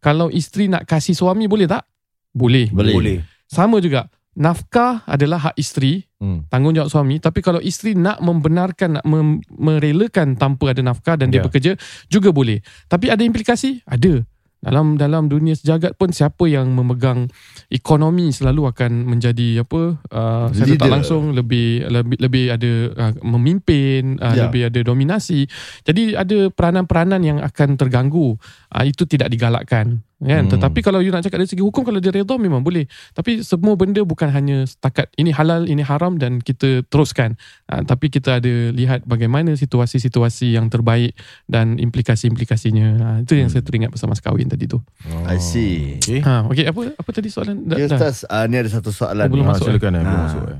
Kalau 0.00 0.28
isteri 0.28 0.66
nak 0.66 0.84
kasih 0.84 1.12
suami 1.12 1.44
Boleh 1.44 1.64
tak? 1.64 1.84
Boleh 2.30 2.68
Boleh. 2.68 2.94
Boleh 2.94 3.18
Sama 3.46 3.78
juga 3.78 4.08
Nafkah 4.32 5.00
adalah 5.04 5.50
hak 5.50 5.56
isteri 5.56 6.04
Hmm. 6.16 6.48
tanggungjawab 6.48 6.88
suami 6.88 7.20
tapi 7.20 7.44
kalau 7.44 7.60
isteri 7.60 7.92
nak 7.92 8.24
membenarkan 8.24 8.96
nak 8.96 9.04
mem- 9.04 9.44
merelakan 9.52 10.32
tanpa 10.32 10.72
ada 10.72 10.80
nafkah 10.80 11.12
dan 11.12 11.28
dia 11.28 11.40
Ya. 11.40 11.44
bekerja 11.44 11.72
juga 12.08 12.32
boleh 12.32 12.64
tapi 12.88 13.12
ada 13.12 13.20
implikasi 13.20 13.84
ada 13.84 14.24
dalam 14.60 14.96
dalam 14.96 15.28
dunia 15.28 15.54
sejagat 15.54 15.94
pun 15.94 16.10
siapa 16.10 16.48
yang 16.48 16.72
memegang 16.72 17.28
ekonomi 17.68 18.32
selalu 18.32 18.72
akan 18.72 19.04
menjadi 19.06 19.62
apa 19.62 20.00
uh, 20.10 20.48
saya 20.50 20.74
tak 20.74 20.90
langsung 20.90 21.36
lebih 21.36 21.86
lebih 21.86 22.18
lebih 22.18 22.44
ada 22.50 22.72
uh, 22.94 23.12
memimpin 23.22 24.18
uh, 24.18 24.34
Ya. 24.36 24.50
lebih 24.50 24.68
ada 24.68 24.80
dominasi. 24.84 25.48
Jadi 25.86 26.12
ada 26.12 26.52
peranan-peranan 26.52 27.22
yang 27.24 27.38
akan 27.40 27.80
terganggu. 27.80 28.36
Uh, 28.68 28.84
itu 28.84 29.08
tidak 29.08 29.32
digalakkan 29.32 30.04
kan 30.16 30.48
Hmm. 30.48 30.52
tetapi 30.52 30.80
kalau 30.80 30.98
you 30.98 31.12
nak 31.12 31.20
cakap 31.20 31.36
dari 31.36 31.46
segi 31.46 31.60
hukum 31.60 31.84
kalau 31.84 32.00
dia 32.00 32.08
redha 32.08 32.34
memang 32.36 32.60
boleh 32.60 32.84
tapi 33.12 33.40
semua 33.40 33.76
benda 33.76 34.00
bukan 34.00 34.28
hanya 34.28 34.64
setakat 34.64 35.12
ini 35.14 35.28
halal 35.28 35.64
ini 35.64 35.80
haram 35.80 36.16
dan 36.16 36.40
kita 36.40 36.80
teruskan 36.84 37.36
uh, 37.68 37.84
tapi 37.84 38.08
kita 38.08 38.40
ada 38.40 38.72
lihat 38.72 39.04
bagaimana 39.04 39.52
situasi-situasi 39.52 40.56
yang 40.56 40.66
terbaik 40.66 41.12
dan 41.44 41.76
implikasi-implikasinya 41.76 42.86
uh, 42.96 43.18
itu 43.20 43.36
yang 43.36 43.48
saya 43.48 43.60
teringat 43.60 43.92
pasal 43.92 44.08
mas 44.08 44.18
kahwin 44.18 44.48
tadi 44.48 44.64
tu 44.64 44.80
I 45.28 45.36
see. 45.36 46.00
Okay. 46.00 46.24
ha 46.24 46.48
okey 46.48 46.64
apa 46.64 46.96
apa 46.96 47.10
tadi 47.10 47.28
soalan 47.28 47.68
Ya 47.68 47.84
Ustaz, 47.84 48.24
uh, 48.24 48.44
ni 48.46 48.56
ada 48.56 48.68
satu 48.68 48.88
soalan. 48.88 49.28
Oh, 49.28 49.32
belum 49.32 49.44
Ha, 49.44 49.52
masuk, 49.52 49.68
silakan 49.68 49.92
eh. 49.92 50.00
Belum 50.00 50.16
Ah. 50.16 50.24
masuk 50.24 50.42
eh. 50.48 50.58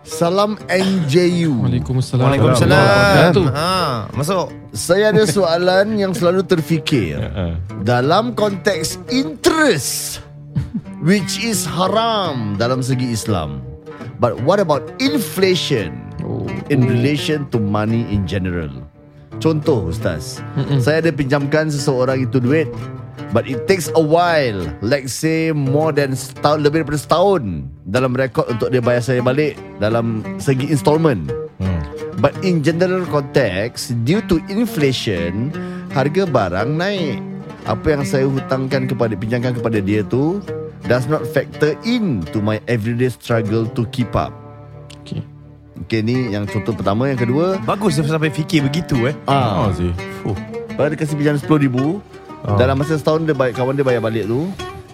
Salam 0.00 0.56
NJU. 0.64 1.60
Waalaikumsalam 1.60 2.24
Waalaikumsalam 2.24 3.52
ha, 3.52 4.08
Masuk 4.16 4.48
Saya 4.72 5.12
ada 5.12 5.28
soalan 5.28 5.92
yang 6.02 6.16
selalu 6.16 6.40
terfikir. 6.48 7.20
Ha. 7.20 7.60
Dalam 7.84 8.32
konteks 8.32 8.96
interest 9.12 10.24
which 11.04 11.40
is 11.40 11.68
haram 11.68 12.56
dalam 12.56 12.80
segi 12.80 13.12
Islam. 13.12 13.60
But 14.16 14.40
what 14.44 14.60
about 14.60 14.88
inflation 15.00 15.96
Oh. 16.20 16.44
in 16.68 16.84
relation 16.84 17.48
to 17.48 17.56
money 17.56 18.04
in 18.12 18.28
general? 18.28 18.68
Contoh 19.40 19.88
Ustaz, 19.88 20.44
Mm-mm. 20.52 20.84
saya 20.84 21.00
ada 21.00 21.08
pinjamkan 21.08 21.72
seseorang 21.72 22.28
itu 22.28 22.36
duit 22.36 22.68
but 23.32 23.46
it 23.46 23.66
takes 23.66 23.90
a 23.94 24.02
while, 24.02 24.66
like 24.82 25.06
say 25.06 25.54
more 25.54 25.94
than 25.94 26.14
setahun, 26.14 26.62
lebih 26.62 26.82
daripada 26.82 27.00
setahun 27.00 27.42
dalam 27.86 28.12
rekod 28.14 28.46
untuk 28.50 28.70
dia 28.70 28.82
bayar 28.82 29.02
saya 29.02 29.20
balik 29.22 29.54
dalam 29.78 30.22
segi 30.42 30.70
installment. 30.70 31.30
Hmm. 31.62 31.82
But 32.20 32.36
in 32.44 32.60
general 32.60 33.06
context, 33.08 33.96
due 34.04 34.20
to 34.28 34.42
inflation, 34.52 35.54
harga 35.94 36.28
barang 36.28 36.76
naik. 36.76 37.18
Apa 37.68 37.96
yang 37.96 38.02
saya 38.08 38.24
hutangkan 38.24 38.88
kepada 38.88 39.12
pinjamkan 39.14 39.52
kepada 39.56 39.78
dia 39.84 40.00
tu 40.00 40.40
does 40.88 41.06
not 41.06 41.22
factor 41.28 41.76
in 41.84 42.24
to 42.32 42.40
my 42.40 42.58
everyday 42.66 43.12
struggle 43.12 43.68
to 43.76 43.84
keep 43.92 44.12
up. 44.16 44.32
Okay. 45.04 45.22
Okay 45.86 46.04
ni 46.04 46.36
yang 46.36 46.44
contoh 46.44 46.76
pertama 46.76 47.08
Yang 47.08 47.24
kedua 47.24 47.56
Bagus 47.64 47.96
dia 47.96 48.04
sampai 48.04 48.28
fikir 48.28 48.68
begitu 48.68 49.08
eh. 49.08 49.16
ah, 49.24 49.64
Oh 49.64 49.72
sih. 49.72 49.90
Kalau 50.76 50.88
dia 50.92 50.98
kasih 51.00 51.16
pinjam 51.16 51.40
RM10,000 51.40 51.76
Ah. 52.40 52.56
Dalam 52.56 52.76
masa 52.76 52.96
setahun 52.96 53.28
dia 53.28 53.36
bayar, 53.36 53.52
Kawan 53.52 53.76
dia 53.76 53.84
bayar 53.84 54.00
balik 54.00 54.24
tu 54.24 54.48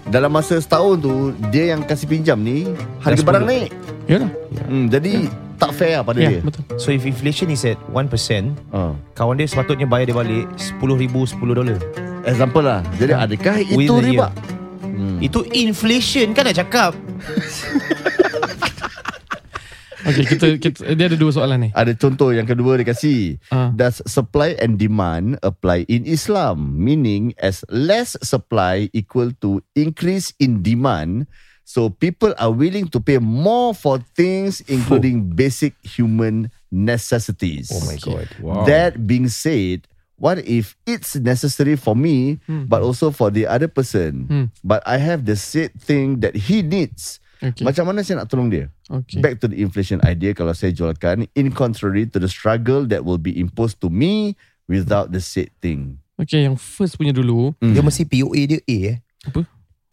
Dalam 0.04 0.30
masa 0.30 0.58
setahun 0.58 0.98
tu 0.98 1.14
Dia 1.48 1.74
yang 1.74 1.86
kasih 1.86 2.06
pinjam 2.06 2.38
ni 2.38 2.66
Harga 2.98 3.22
barang 3.22 3.46
10. 3.46 3.50
naik 3.50 3.70
Yalah. 4.06 4.30
hmm, 4.66 4.86
Jadi 4.90 5.12
tak 5.56 5.72
fair 5.72 5.96
lah 5.96 6.04
pada 6.04 6.20
Ya, 6.20 6.28
dia 6.28 6.40
betul. 6.44 6.62
So 6.76 6.92
if 6.92 7.08
inflation 7.08 7.48
is 7.48 7.64
at 7.64 7.80
1%, 7.88 8.12
ah. 8.70 8.92
kawan 9.16 9.40
dia 9.40 9.48
sepatutnya 9.48 9.88
bayar 9.88 10.12
dia 10.12 10.16
balik 10.16 10.44
10,000 10.58 10.84
10 11.32 11.56
dolar. 11.56 11.78
Example 12.22 12.60
lah 12.60 12.80
Jadi 13.00 13.12
adakah 13.16 13.56
itu 13.64 13.94
riba? 13.96 14.28
Hmm. 14.82 15.16
Itu 15.18 15.48
inflation 15.48 16.36
kan 16.36 16.44
nak 16.44 16.56
cakap. 16.56 16.92
Okay, 20.06 20.24
kita, 20.24 20.46
kita, 20.62 20.78
dia 20.94 21.06
ada 21.10 21.18
dua 21.18 21.34
soalan 21.34 21.66
ni. 21.66 21.68
Ada 21.74 21.98
contoh 21.98 22.30
yang 22.30 22.46
kedua 22.46 22.78
dia 22.78 22.86
kasih 22.86 23.42
Ah. 23.50 23.74
Does 23.74 23.98
supply 24.06 24.54
and 24.62 24.78
demand 24.78 25.42
apply 25.42 25.82
in 25.90 26.06
Islam? 26.06 26.78
Meaning 26.78 27.34
as 27.42 27.66
less 27.66 28.14
supply 28.22 28.86
equal 28.94 29.34
to 29.42 29.58
increase 29.74 30.30
in 30.38 30.62
demand 30.62 31.26
So 31.66 31.90
people 31.90 32.30
are 32.38 32.54
willing 32.54 32.86
to 32.94 33.02
pay 33.02 33.18
more 33.18 33.74
for 33.74 33.98
things 34.14 34.62
including 34.70 35.34
basic 35.34 35.74
human 35.82 36.54
necessities. 36.70 37.74
Oh 37.74 37.82
my 37.90 37.98
god. 37.98 38.30
Wow. 38.38 38.62
That 38.70 39.02
being 39.10 39.26
said, 39.26 39.90
what 40.14 40.38
if 40.46 40.78
it's 40.86 41.18
necessary 41.18 41.74
for 41.74 41.98
me 41.98 42.38
Hmm. 42.46 42.70
but 42.70 42.86
also 42.86 43.10
for 43.10 43.34
the 43.34 43.50
other 43.50 43.66
person? 43.66 44.30
Hmm. 44.30 44.46
But 44.62 44.86
I 44.86 45.02
have 45.02 45.26
the 45.26 45.34
said 45.34 45.74
thing 45.74 46.22
that 46.22 46.46
he 46.46 46.62
needs. 46.62 47.18
Okay. 47.42 47.64
Macam 47.64 47.84
mana 47.88 48.00
saya 48.00 48.24
nak 48.24 48.28
tolong 48.32 48.48
dia? 48.48 48.72
okay. 48.88 49.20
Back 49.20 49.44
to 49.44 49.46
the 49.50 49.60
inflation 49.60 50.00
idea 50.04 50.32
kalau 50.32 50.56
saya 50.56 50.72
jualkan 50.72 51.28
in 51.36 51.52
contrary 51.52 52.08
to 52.08 52.16
the 52.16 52.30
struggle 52.30 52.88
that 52.88 53.04
will 53.04 53.20
be 53.20 53.36
imposed 53.36 53.80
to 53.84 53.92
me 53.92 54.36
without 54.70 55.12
the 55.12 55.20
said 55.20 55.52
thing. 55.60 56.00
Okay, 56.16 56.48
yang 56.48 56.56
first 56.56 56.96
punya 56.96 57.12
dulu. 57.12 57.52
Hmm. 57.60 57.76
Dia 57.76 57.84
mesti 57.84 58.08
POA 58.08 58.40
dia 58.48 58.60
A 58.64 58.76
eh. 58.94 58.98
Apa? 59.28 59.44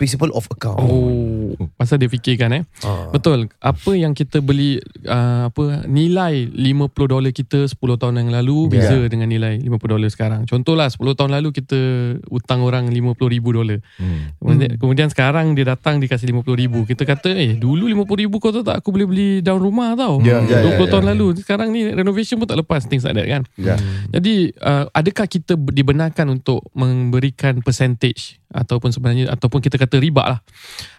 Principle 0.03 0.35
of 0.35 0.43
account. 0.51 0.83
Oh, 0.83 1.55
pasal 1.79 1.95
dia 1.95 2.11
fikirkan 2.11 2.51
eh. 2.51 2.63
Ah. 2.83 3.07
Betul. 3.07 3.47
Apa 3.63 3.95
yang 3.95 4.11
kita 4.11 4.43
beli 4.43 4.83
uh, 5.07 5.47
apa 5.47 5.87
nilai 5.87 6.43
50 6.51 6.91
dolar 7.07 7.31
kita 7.31 7.71
10 7.71 7.79
tahun 7.79 8.19
yang 8.19 8.35
lalu 8.35 8.67
Ya. 8.67 8.83
beza 8.83 8.99
dengan 9.07 9.31
nilai 9.31 9.63
50 9.63 9.71
dolar 9.95 10.09
sekarang. 10.11 10.43
Contohlah 10.43 10.91
10 10.91 10.99
tahun 11.15 11.31
lalu 11.39 11.55
kita 11.55 11.79
hutang 12.27 12.67
orang 12.67 12.91
50 12.91 13.15
ribu 13.31 13.55
dolar. 13.55 13.79
Hmm. 13.95 14.35
Kemudian, 14.43 14.71
kemudian 14.75 15.07
sekarang 15.07 15.55
dia 15.55 15.71
datang 15.71 16.03
dia 16.03 16.11
kasih 16.11 16.35
50 16.35 16.51
ribu. 16.59 16.83
Kita 16.83 17.07
kata 17.07 17.31
eh 17.31 17.55
dulu 17.55 17.87
50 17.87 18.27
ribu 18.27 18.43
kau 18.43 18.51
tahu 18.51 18.67
tak 18.67 18.83
aku 18.83 18.91
boleh 18.91 19.07
beli 19.07 19.27
down 19.39 19.63
rumah 19.63 19.95
tau. 19.95 20.19
Ya, 20.19 20.43
ya, 20.43 20.67
20 20.67 20.83
ya, 20.83 20.91
tahun 20.91 21.05
ya. 21.07 21.09
lalu. 21.15 21.27
Sekarang 21.39 21.71
ni 21.71 21.87
renovation 21.95 22.43
pun 22.43 22.51
tak 22.51 22.59
lepas 22.59 22.83
things 22.91 23.07
like 23.07 23.15
that 23.15 23.23
kan. 23.31 23.47
Ya. 23.55 23.79
Jadi 24.11 24.51
uh, 24.59 24.91
adakah 24.91 25.31
kita 25.31 25.55
dibenarkan 25.55 26.27
untuk 26.27 26.59
memberikan 26.75 27.63
percentage 27.63 28.42
ataupun 28.53 28.93
sebenarnya 28.93 29.33
ataupun 29.33 29.59
kita 29.59 29.75
kata 29.75 29.97
riba 29.97 30.23
lah. 30.23 30.39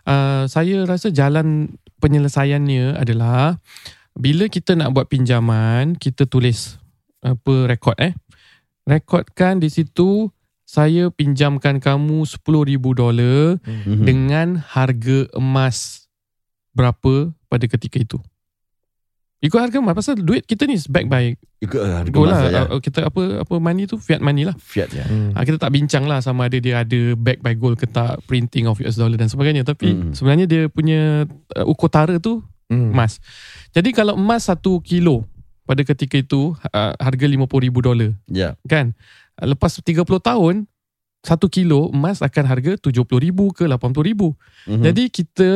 Uh, 0.05 0.45
saya 0.51 0.83
rasa 0.85 1.09
jalan 1.09 1.73
penyelesaiannya 2.03 2.99
adalah 2.99 3.57
bila 4.15 4.47
kita 4.47 4.75
nak 4.75 4.93
buat 4.93 5.07
pinjaman 5.09 5.95
kita 5.97 6.27
tulis 6.27 6.77
apa 7.23 7.71
rekod 7.71 7.97
eh. 7.99 8.13
Rekodkan 8.85 9.65
di 9.65 9.73
situ 9.73 10.29
saya 10.65 11.09
pinjamkan 11.09 11.81
kamu 11.81 12.27
10,000 12.27 12.93
dolar 12.93 13.57
Mhm. 13.65 14.05
dengan 14.05 14.49
harga 14.61 15.31
emas 15.33 16.05
berapa 16.75 17.33
pada 17.49 17.65
ketika 17.71 18.03
itu. 18.03 18.19
Ikut 19.45 19.61
harga 19.61 19.77
emas 19.77 19.93
pasal 19.93 20.17
duit 20.17 20.43
kita 20.43 20.65
ni 20.65 20.75
is 20.75 20.89
backed 20.89 21.07
by 21.07 21.37
Ikut 21.61 21.77
uh, 21.77 22.01
harga 22.01 22.17
lah. 22.19 22.39
ya. 22.47 22.63
Uh, 22.67 22.81
Kita 22.81 23.05
apa 23.05 23.45
apa 23.45 23.55
money 23.57 23.85
tu 23.85 23.97
fiat 23.97 24.19
money 24.19 24.43
lah. 24.43 24.57
Fiat 24.57 24.89
ya. 24.91 25.05
Hmm. 25.05 25.37
Ha, 25.37 25.45
kita 25.45 25.61
tak 25.61 25.69
bincang 25.69 26.05
lah 26.05 26.19
sama 26.19 26.49
ada 26.49 26.57
dia 26.57 26.81
ada 26.81 27.01
back 27.15 27.41
by 27.41 27.53
gold 27.53 27.77
ke 27.77 27.85
tak, 27.85 28.25
printing 28.25 28.65
of 28.65 28.81
US 28.81 28.97
dollar 28.97 29.15
dan 29.15 29.29
sebagainya. 29.29 29.61
Tapi 29.63 29.87
Hmm. 29.87 30.13
sebenarnya 30.13 30.45
dia 30.45 30.63
punya 30.67 31.29
uh, 31.53 31.65
ukur 31.65 31.89
tara 31.89 32.17
tu 32.17 32.41
Hmm. 32.65 32.91
emas. 32.91 33.21
Jadi 33.71 33.93
kalau 33.93 34.17
emas 34.17 34.49
satu 34.49 34.81
kilo 34.81 35.29
pada 35.63 35.85
ketika 35.85 36.17
itu 36.17 36.57
uh, 36.67 36.93
harga 36.97 37.25
50 37.25 37.45
ribu 37.61 37.79
dolar 37.79 38.17
Ya. 38.27 38.57
kan. 38.65 38.97
Lepas 39.37 39.77
30 39.77 40.01
tahun 40.19 40.65
satu 41.21 41.49
kilo 41.49 41.89
emas 41.89 42.21
akan 42.21 42.45
harga 42.45 42.73
70 42.79 42.93
ribu 43.19 43.49
ke 43.51 43.65
80 43.65 43.77
ribu. 44.03 44.33
Mhm. 44.65 44.81
Jadi 44.83 45.05
kita 45.11 45.51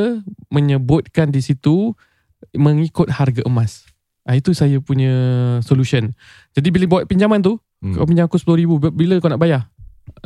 menyebutkan 0.48 1.28
di 1.28 1.40
situ 1.40 1.92
mengikut 2.54 3.10
harga 3.10 3.42
emas. 3.46 3.86
Ha, 4.28 4.36
itu 4.36 4.52
saya 4.52 4.76
punya 4.84 5.12
solution. 5.64 6.12
Jadi 6.52 6.68
bila 6.68 6.84
buat 6.86 7.04
pinjaman 7.08 7.40
tu, 7.40 7.56
Hmm. 7.78 7.94
kau 7.94 8.06
pinjam 8.10 8.26
aku 8.26 8.42
RM10,000. 8.42 8.90
Bila 8.90 9.14
kau 9.22 9.30
nak 9.30 9.38
bayar? 9.38 9.70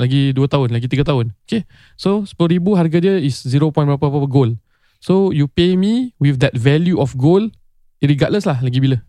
Lagi 0.00 0.32
2 0.32 0.48
tahun, 0.48 0.72
lagi 0.72 0.88
3 0.88 1.04
tahun. 1.04 1.36
Okay. 1.44 1.68
So 2.00 2.24
RM10,000 2.24 2.66
harga 2.80 2.98
dia 3.02 3.14
is 3.20 3.44
0. 3.44 3.68
berapa-berapa 3.68 4.24
gold. 4.24 4.56
So 5.02 5.34
you 5.34 5.50
pay 5.50 5.76
me 5.76 6.16
with 6.16 6.40
that 6.40 6.56
value 6.56 6.96
of 6.96 7.12
gold 7.18 7.52
regardless 8.00 8.48
lah 8.48 8.62
lagi 8.62 8.80
bila. 8.80 9.02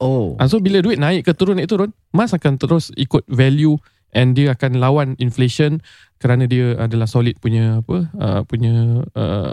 Oh. 0.00 0.36
Ha, 0.36 0.48
so 0.48 0.60
bila 0.60 0.84
duit 0.84 1.00
naik 1.00 1.24
ke 1.24 1.32
turun 1.32 1.56
naik 1.56 1.70
turun, 1.70 1.96
emas 2.12 2.32
akan 2.36 2.60
terus 2.60 2.92
ikut 2.96 3.24
value 3.28 3.76
and 4.16 4.36
dia 4.36 4.56
akan 4.56 4.80
lawan 4.80 5.08
inflation 5.20 5.80
kerana 6.16 6.48
dia 6.48 6.76
adalah 6.80 7.04
solid 7.04 7.36
punya 7.40 7.84
apa 7.84 8.08
uh, 8.16 8.40
punya 8.48 9.04
uh, 9.12 9.52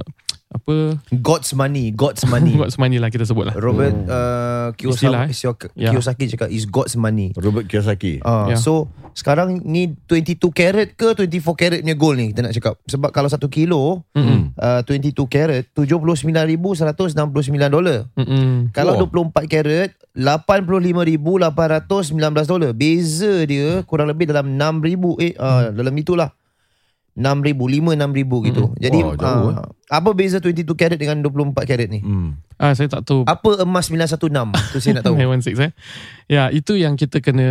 apa 0.53 1.01
God's 1.09 1.49
money, 1.57 1.89
God's 1.89 2.21
money. 2.29 2.53
buat 2.59 2.69
semani 2.69 3.01
lah 3.01 3.09
kita 3.09 3.25
sebut 3.25 3.49
lah. 3.49 3.55
Robert 3.57 3.89
Oh. 3.93 4.13
uh, 4.13 4.67
Istilah, 4.73 5.25
Kiyosaki, 5.25 5.73
eh? 5.73 5.73
Ya. 5.73 5.89
Kiyosaki 5.93 6.29
cakap 6.29 6.49
is 6.53 6.69
God's 6.69 6.93
money. 6.93 7.33
Robert 7.33 7.65
Kiyosaki. 7.65 8.21
Ah, 8.21 8.53
Ya. 8.53 8.57
So 8.59 8.85
sekarang 9.13 9.61
ni 9.65 9.93
22 10.09 10.49
carat 10.53 10.89
ke 10.93 11.13
24 11.13 11.57
carat 11.57 11.79
punya 11.81 11.95
gold 11.97 12.17
ni 12.17 12.29
kita 12.33 12.41
nak 12.45 12.53
cakap. 12.53 12.77
Sebab 12.85 13.09
kalau 13.13 13.29
1 13.29 13.37
kilo 13.49 14.05
Mm-mm. 14.13 14.53
uh, 14.57 14.81
22 14.85 15.13
carat 15.29 15.63
79,169 15.73 17.13
dolar. 17.69 18.05
Mm-mm. 18.17 18.69
Kalau 18.73 18.93
Wah. 18.97 19.09
24 19.09 19.49
carat 19.49 19.89
85,819 20.13 22.45
dolar. 22.45 22.71
Beza 22.73 23.45
dia 23.45 23.81
kurang 23.85 24.07
lebih 24.09 24.27
dalam 24.29 24.53
6,000 24.53 25.21
eh 25.21 25.33
uh, 25.37 25.69
dalam 25.73 25.93
itulah. 25.97 26.29
6,000, 27.13 27.53
5 27.53 27.93
6,000 27.93 28.49
gitu. 28.49 28.73
Hmm. 28.73 28.77
Jadi 28.81 28.97
Wah, 29.05 29.13
jauh, 29.13 29.53
ah, 29.53 29.69
apa 29.93 30.09
beza 30.17 30.41
22 30.41 30.65
carat 30.73 30.97
dengan 30.97 31.21
24 31.21 31.69
carat 31.69 31.85
ni? 31.85 32.01
Hmm. 32.01 32.33
Ah 32.57 32.71
saya 32.73 32.85
tak 32.87 33.03
tahu. 33.03 33.25
Apa 33.25 33.65
emas 33.65 33.89
916? 33.89 34.73
Tu 34.73 34.77
saya 34.79 35.01
nak 35.01 35.05
tahu. 35.05 35.17
916 35.21 35.57
eh. 35.61 35.71
Ya, 36.31 36.47
itu 36.49 36.79
yang 36.79 36.95
kita 36.95 37.19
kena 37.19 37.49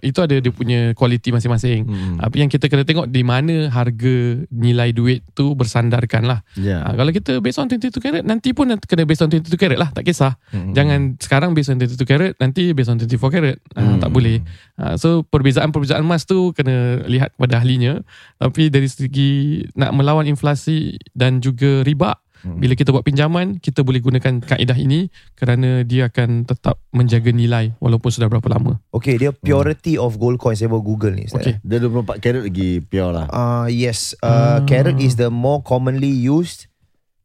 itu 0.00 0.16
ada 0.18 0.38
dia 0.40 0.50
punya 0.50 0.96
kualiti 0.96 1.30
masing-masing. 1.30 1.84
Hmm. 1.84 2.16
Apa 2.18 2.34
yang 2.40 2.48
kita 2.48 2.66
kena 2.66 2.82
tengok 2.82 3.06
di 3.06 3.20
mana 3.20 3.68
harga 3.68 4.16
nilai 4.48 4.90
duit 4.90 5.20
tu 5.36 5.52
bersandarkan 5.52 6.24
lah. 6.24 6.40
Ya. 6.56 6.80
Ha, 6.82 6.96
kalau 6.96 7.12
kita 7.12 7.38
based 7.38 7.60
on 7.60 7.68
22 7.68 7.92
carat 8.00 8.22
nanti 8.24 8.50
pun 8.56 8.70
kena 8.72 9.04
based 9.04 9.22
on 9.22 9.28
22 9.28 9.52
carat 9.54 9.78
lah, 9.78 9.90
tak 9.92 10.08
kisah. 10.08 10.40
Hmm. 10.50 10.72
Jangan 10.72 11.20
sekarang 11.20 11.50
based 11.52 11.70
on 11.70 11.76
22 11.78 12.00
carat, 12.02 12.32
nanti 12.40 12.72
based 12.72 12.88
on 12.88 12.96
24 12.98 13.30
carat. 13.30 13.56
Ha, 13.76 13.80
Hmm. 13.86 14.00
Tak 14.02 14.10
boleh. 14.12 14.40
Ha, 14.76 14.96
so 14.96 15.20
perbezaan-perbezaan 15.28 16.00
emas 16.04 16.24
tu 16.24 16.50
kena 16.56 17.04
lihat 17.04 17.36
kepada 17.36 17.60
ahlinya. 17.60 18.00
Tapi 18.40 18.72
dari 18.72 18.88
segi 18.88 19.62
nak 19.76 19.92
melawan 19.92 20.24
inflasi 20.24 20.96
dan 21.12 21.44
juga 21.44 21.75
riba, 21.82 22.16
Hmm. 22.44 22.60
bila 22.60 22.76
kita 22.76 22.92
buat 22.92 23.02
pinjaman, 23.02 23.58
kita 23.58 23.80
boleh 23.80 23.98
gunakan 23.98 24.38
kaedah 24.38 24.76
ini 24.76 25.08
kerana 25.34 25.82
dia 25.82 26.06
akan 26.06 26.44
tetap 26.44 26.78
menjaga 26.92 27.32
nilai 27.32 27.72
walaupun 27.80 28.12
sudah 28.12 28.28
berapa 28.28 28.44
lama. 28.46 28.78
Okay, 28.92 29.16
dia 29.16 29.32
purity 29.32 29.96
of 29.96 30.20
gold 30.20 30.36
coin. 30.36 30.54
Saya 30.54 30.68
Google 30.68 31.16
ni. 31.16 31.26
Ustaz. 31.26 31.42
Okay. 31.42 31.54
Dia 31.64 31.80
24 31.82 32.20
karat 32.20 32.42
lagi 32.46 32.84
pure 32.84 33.10
lah. 33.10 33.26
Uh, 33.32 33.66
yes, 33.66 34.12
uh, 34.20 34.60
Ah. 34.60 34.68
carat 34.68 35.00
is 35.00 35.16
the 35.16 35.32
more 35.32 35.64
commonly 35.64 36.12
used 36.12 36.68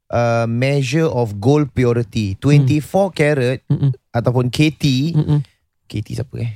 uh, 0.10 0.48
measure 0.48 1.05
of 1.05 1.38
gold 1.38 1.70
purity. 1.75 2.39
24 2.39 3.12
carat 3.12 3.60
Mm-mm. 3.67 3.91
ataupun 4.15 4.48
KT, 4.50 5.13
Mm-mm. 5.13 5.39
KT 5.91 6.15
siapa 6.15 6.39
eh? 6.39 6.51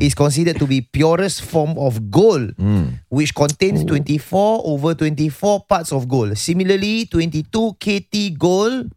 is 0.00 0.16
considered 0.16 0.56
to 0.56 0.64
be 0.64 0.80
purest 0.80 1.44
form 1.44 1.76
of 1.76 2.08
gold 2.08 2.56
Hmm. 2.56 2.96
which 3.12 3.36
contains 3.36 3.84
Oh. 3.84 3.92
24 3.92 4.64
over 4.64 4.96
24 4.96 5.68
parts 5.68 5.92
of 5.92 6.08
gold. 6.08 6.32
Similarly, 6.34 7.04
22 7.04 7.76
KT 7.76 8.32
gold 8.32 8.88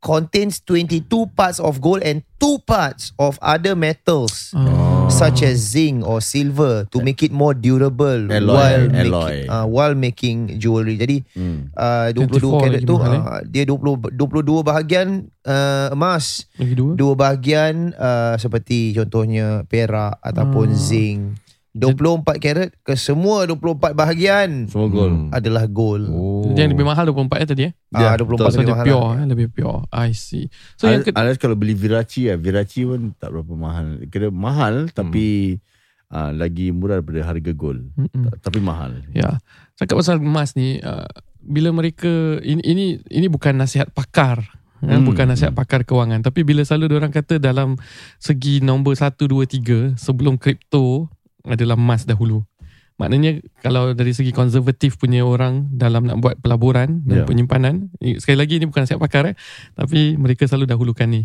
contains 0.00 0.64
22 0.64 1.04
parts 1.30 1.56
of 1.56 1.78
gold 1.78 2.00
and 2.00 2.24
2 2.36 2.56
parts 2.64 3.12
of 3.16 3.36
other 3.38 3.76
metals 3.76 4.50
Ah. 4.50 5.12
such 5.12 5.42
as 5.42 5.60
zinc 5.60 6.00
or 6.02 6.18
silver 6.18 6.88
to 6.88 6.98
make 7.00 7.20
it 7.20 7.28
more 7.28 7.52
durable 7.52 8.26
Alloy, 8.26 8.54
while 8.54 8.84
alloy. 8.90 9.44
making 9.44 9.50
uh, 9.50 9.66
while 9.66 9.92
making 9.92 10.36
jewelry. 10.56 10.96
Jadi 10.96 11.20
Hmm. 11.34 11.68
uh, 11.74 12.08
22 12.16 12.40
24 12.40 12.62
karat 12.62 12.82
tu 12.82 12.96
eh? 12.96 13.20
uh, 13.20 13.40
dia 13.44 13.64
20 13.66 14.16
22 14.16 14.62
bahagian 14.62 15.08
uh, 15.42 15.90
emas, 15.90 16.48
Lagi 16.56 16.72
dua. 16.72 16.92
dua 16.94 17.12
bahagian 17.14 17.92
uh, 17.92 18.34
seperti 18.34 18.94
contohnya 18.94 19.66
perak 19.66 20.16
ataupun 20.20 20.72
Ah. 20.72 20.80
zinc 20.80 21.20
24 21.70 22.26
karat 22.36 22.68
ke 22.76 22.94
semua 22.94 23.46
24 23.46 23.94
bahagian 23.94 24.66
Semua 24.66 24.88
gold. 24.88 25.12
Hmm. 25.12 25.28
adalah 25.30 25.64
gold. 25.64 26.02
Oh. 26.04 26.50
Yang 26.50 26.74
lebih 26.74 26.82
mahal 26.82 27.06
24 27.06 27.30
eh 27.36 27.46
tadi 27.46 27.62
eh. 27.66 27.72
Ah, 27.90 28.10
Ya, 28.10 28.18
24 28.18 28.50
So 28.50 28.58
lebih 28.58 28.74
mahal. 28.74 28.86
pure 28.86 28.98
lah. 29.00 29.14
eh, 29.14 29.26
lebih 29.28 29.46
pure. 29.48 29.78
I 29.88 30.10
see. 30.10 30.50
So 30.74 30.86
yang 30.86 31.00
So, 31.00 31.06
ke, 31.06 31.14
Unless 31.14 31.38
kalau 31.38 31.54
beli 31.54 31.72
Virachi 31.72 32.26
ya, 32.26 32.34
Virachi 32.34 32.82
pun 32.82 33.14
tak 33.14 33.30
berapa 33.30 33.52
mahal. 33.52 33.86
Kira 34.06 34.28
mahal 34.28 34.90
tapi 34.90 35.58
uh, 36.08 36.30
lagi 36.32 36.70
murah 36.70 36.98
daripada 36.98 37.22
harga 37.24 37.52
gold. 37.52 37.86
Ta- 37.94 38.50
Tapi 38.50 38.58
mahal. 38.58 39.06
Ya. 39.12 39.38
Cakap 39.74 39.94
pasal 39.96 40.18
emas 40.18 40.52
ni 40.52 40.78
uh, 40.78 41.06
bila 41.38 41.70
mereka 41.70 42.10
ini 42.40 42.60
ini 42.62 42.84
ini 43.06 43.26
bukan 43.26 43.54
nasihat 43.54 43.88
pakar. 43.88 44.42
Hmm. 44.80 44.90
Hmm. 44.90 45.04
Bukan 45.04 45.28
nasihat 45.28 45.52
pakar 45.52 45.84
kewangan 45.84 46.24
Tapi 46.24 46.40
bila 46.40 46.64
selalu 46.64 46.96
orang 46.96 47.12
kata 47.12 47.36
Dalam 47.36 47.76
segi 48.16 48.64
nombor 48.64 48.96
1, 48.96 49.12
2, 49.12 49.92
3 49.92 49.92
Sebelum 49.94 50.40
kripto 50.40 51.04
Adalah 51.46 51.76
emas 51.76 52.04
dahulu 52.04 52.44
Maknanya 53.00 53.40
Kalau 53.64 53.96
dari 53.96 54.12
segi 54.12 54.28
konservatif 54.30 55.00
punya 55.00 55.24
orang 55.24 55.72
Dalam 55.72 56.04
nak 56.04 56.20
buat 56.20 56.36
pelaburan 56.38 57.00
Dan 57.04 57.22
Ya. 57.22 57.24
penyimpanan 57.24 57.88
Sekali 58.20 58.36
lagi 58.36 58.60
ini 58.60 58.68
bukan 58.68 58.84
nasihat 58.84 59.00
pakar 59.00 59.32
eh, 59.32 59.36
Tapi 59.72 60.20
mereka 60.20 60.44
selalu 60.44 60.68
dahulukan 60.68 61.08
ni 61.08 61.24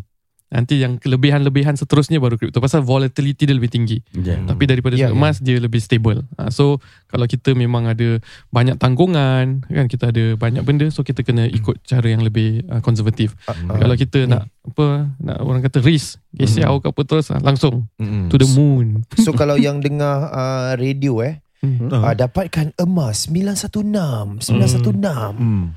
Nanti 0.55 0.79
yang 0.79 0.95
kelebihan-lebihan 0.95 1.75
seterusnya 1.75 2.23
baru 2.23 2.39
kripto 2.39 2.63
Pasal 2.63 2.79
volatility 2.79 3.43
dia 3.43 3.51
lebih 3.51 3.67
tinggi 3.67 3.99
Yeah. 4.15 4.47
tapi 4.47 4.63
daripada 4.65 4.95
Ya, 4.95 5.11
yeah, 5.11 5.11
emas 5.11 5.43
dia 5.43 5.59
lebih 5.59 5.83
stable. 5.83 6.23
Ha, 6.39 6.47
so 6.47 6.79
kalau 7.11 7.27
kita 7.27 7.51
memang 7.51 7.83
ada 7.91 8.23
banyak 8.47 8.79
tanggungan, 8.79 9.67
kan 9.67 9.85
kita 9.91 10.15
ada 10.15 10.39
banyak 10.39 10.63
benda 10.63 10.87
so 10.87 11.03
kita 11.03 11.19
kena 11.19 11.43
ikut 11.51 11.83
cara 11.83 12.07
yang 12.07 12.23
lebih 12.23 12.63
uh, 12.71 12.79
konservatif. 12.79 13.35
Ah, 13.43 13.75
Kalau 13.75 13.95
kita 13.99 14.23
nak 14.23 14.47
apa 14.63 15.11
nak 15.19 15.37
orang 15.43 15.59
kata 15.59 15.83
risk, 15.83 16.23
kesiau 16.31 16.79
ke 16.79 16.87
apa 16.87 17.01
terus 17.03 17.27
ah, 17.27 17.43
langsung 17.43 17.91
Mm-mm. 17.99 18.31
to 18.31 18.39
the 18.39 18.47
moon. 18.55 19.03
So 19.25 19.35
kalau 19.35 19.59
yang 19.59 19.83
dengar 19.83 20.31
uh, 20.31 20.71
radio 20.79 21.19
eh 21.19 21.43
Hmm. 21.65 21.89
uh, 21.89 22.13
dapatkan 22.13 22.77
emas 22.77 23.25
916 23.25 24.53
916. 24.53 25.33
Hmm. 25.33 25.73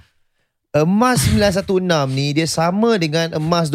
Emas 0.76 1.24
916 1.32 2.12
ni 2.12 2.36
dia 2.36 2.44
sama 2.44 3.00
dengan 3.00 3.32
emas 3.32 3.72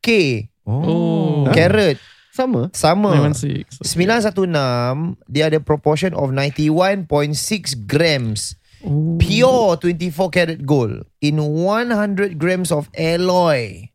24K 0.00 0.48
Oh. 0.70 1.48
carat. 1.50 1.96
Sama. 2.30 2.70
Sama. 2.72 3.10
Memang 3.10 3.34
six. 3.34 3.82
916 3.82 5.18
dia 5.26 5.50
ada 5.50 5.58
proportion 5.58 6.14
of 6.14 6.30
91.6 6.30 7.74
grams 7.84 8.54
Oh. 8.80 9.20
pure 9.20 9.76
24 9.76 10.32
karat 10.32 10.64
gold 10.64 11.04
in 11.20 11.36
100 11.36 12.40
grams 12.40 12.72
of 12.72 12.88
alloy. 12.96 13.92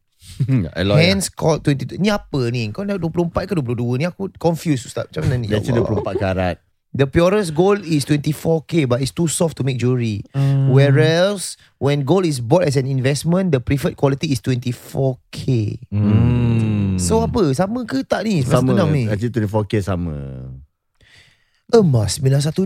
Alloy. 0.77 0.99
Hence 0.99 1.31
called 1.31 1.63
22. 1.63 1.97
Ni 1.97 2.11
apa 2.11 2.51
ni? 2.53 2.69
Kau 2.69 2.83
dah 2.85 2.99
24 2.99 3.49
ke 3.49 3.53
22? 3.55 3.97
Ni 3.97 4.05
aku 4.05 4.29
confused 4.37 4.85
ustaz. 4.85 5.07
Macam 5.09 5.25
mana 5.25 5.41
ni? 5.41 5.47
Dia 5.49 5.57
Ya 5.57 5.63
actually 5.63 5.81
Allah. 5.81 6.05
24 6.05 6.21
karat. 6.21 6.57
The 6.95 7.03
purest 7.11 7.51
gold 7.51 7.83
is 7.83 8.07
24k 8.07 8.87
but 8.87 9.03
it's 9.03 9.11
too 9.11 9.27
soft 9.27 9.59
to 9.59 9.67
make 9.67 9.83
jewelry. 9.83 10.23
Hmm. 10.31 10.71
Whereas 10.71 11.59
when 11.75 12.07
gold 12.07 12.23
is 12.23 12.39
bought 12.39 12.63
as 12.63 12.79
an 12.79 12.87
investment, 12.87 13.51
the 13.51 13.59
preferred 13.59 13.99
quality 13.99 14.31
is 14.31 14.39
24k. 14.39 15.75
Hmm. 15.91 16.95
So 16.95 17.19
apa? 17.19 17.51
Sama 17.51 17.83
ke 17.83 18.07
tak 18.07 18.23
ni? 18.23 18.47
Sama. 18.47 18.71
916 18.71 18.95
ni. 18.95 19.03
Actually 19.11 19.33
24K 19.43 19.73
sama. 19.83 20.15
Emas 21.75 22.23
916. 22.23 22.63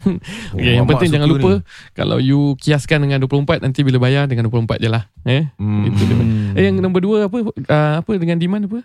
Okay, 0.56 0.80
yang 0.80 0.88
Mak 0.88 0.96
penting 0.96 1.20
jangan 1.20 1.28
lupa 1.28 1.60
ni. 1.60 1.66
kalau 1.92 2.16
you 2.16 2.56
kiaskan 2.56 3.04
dengan 3.04 3.20
24 3.20 3.60
nanti 3.60 3.84
bila 3.84 4.00
bayar 4.00 4.24
dengan 4.24 4.48
24 4.48 4.80
je 4.80 4.88
lah. 4.88 5.04
Eh? 5.28 5.52
Hmm. 5.60 5.84
Itu 5.84 6.02
dia. 6.08 6.16
Eh 6.56 6.62
yang 6.72 6.80
nombor 6.80 7.04
dua 7.04 7.28
apa 7.28 7.44
uh, 7.44 7.94
apa 8.00 8.10
dengan 8.16 8.40
demand 8.40 8.72
apa? 8.72 8.80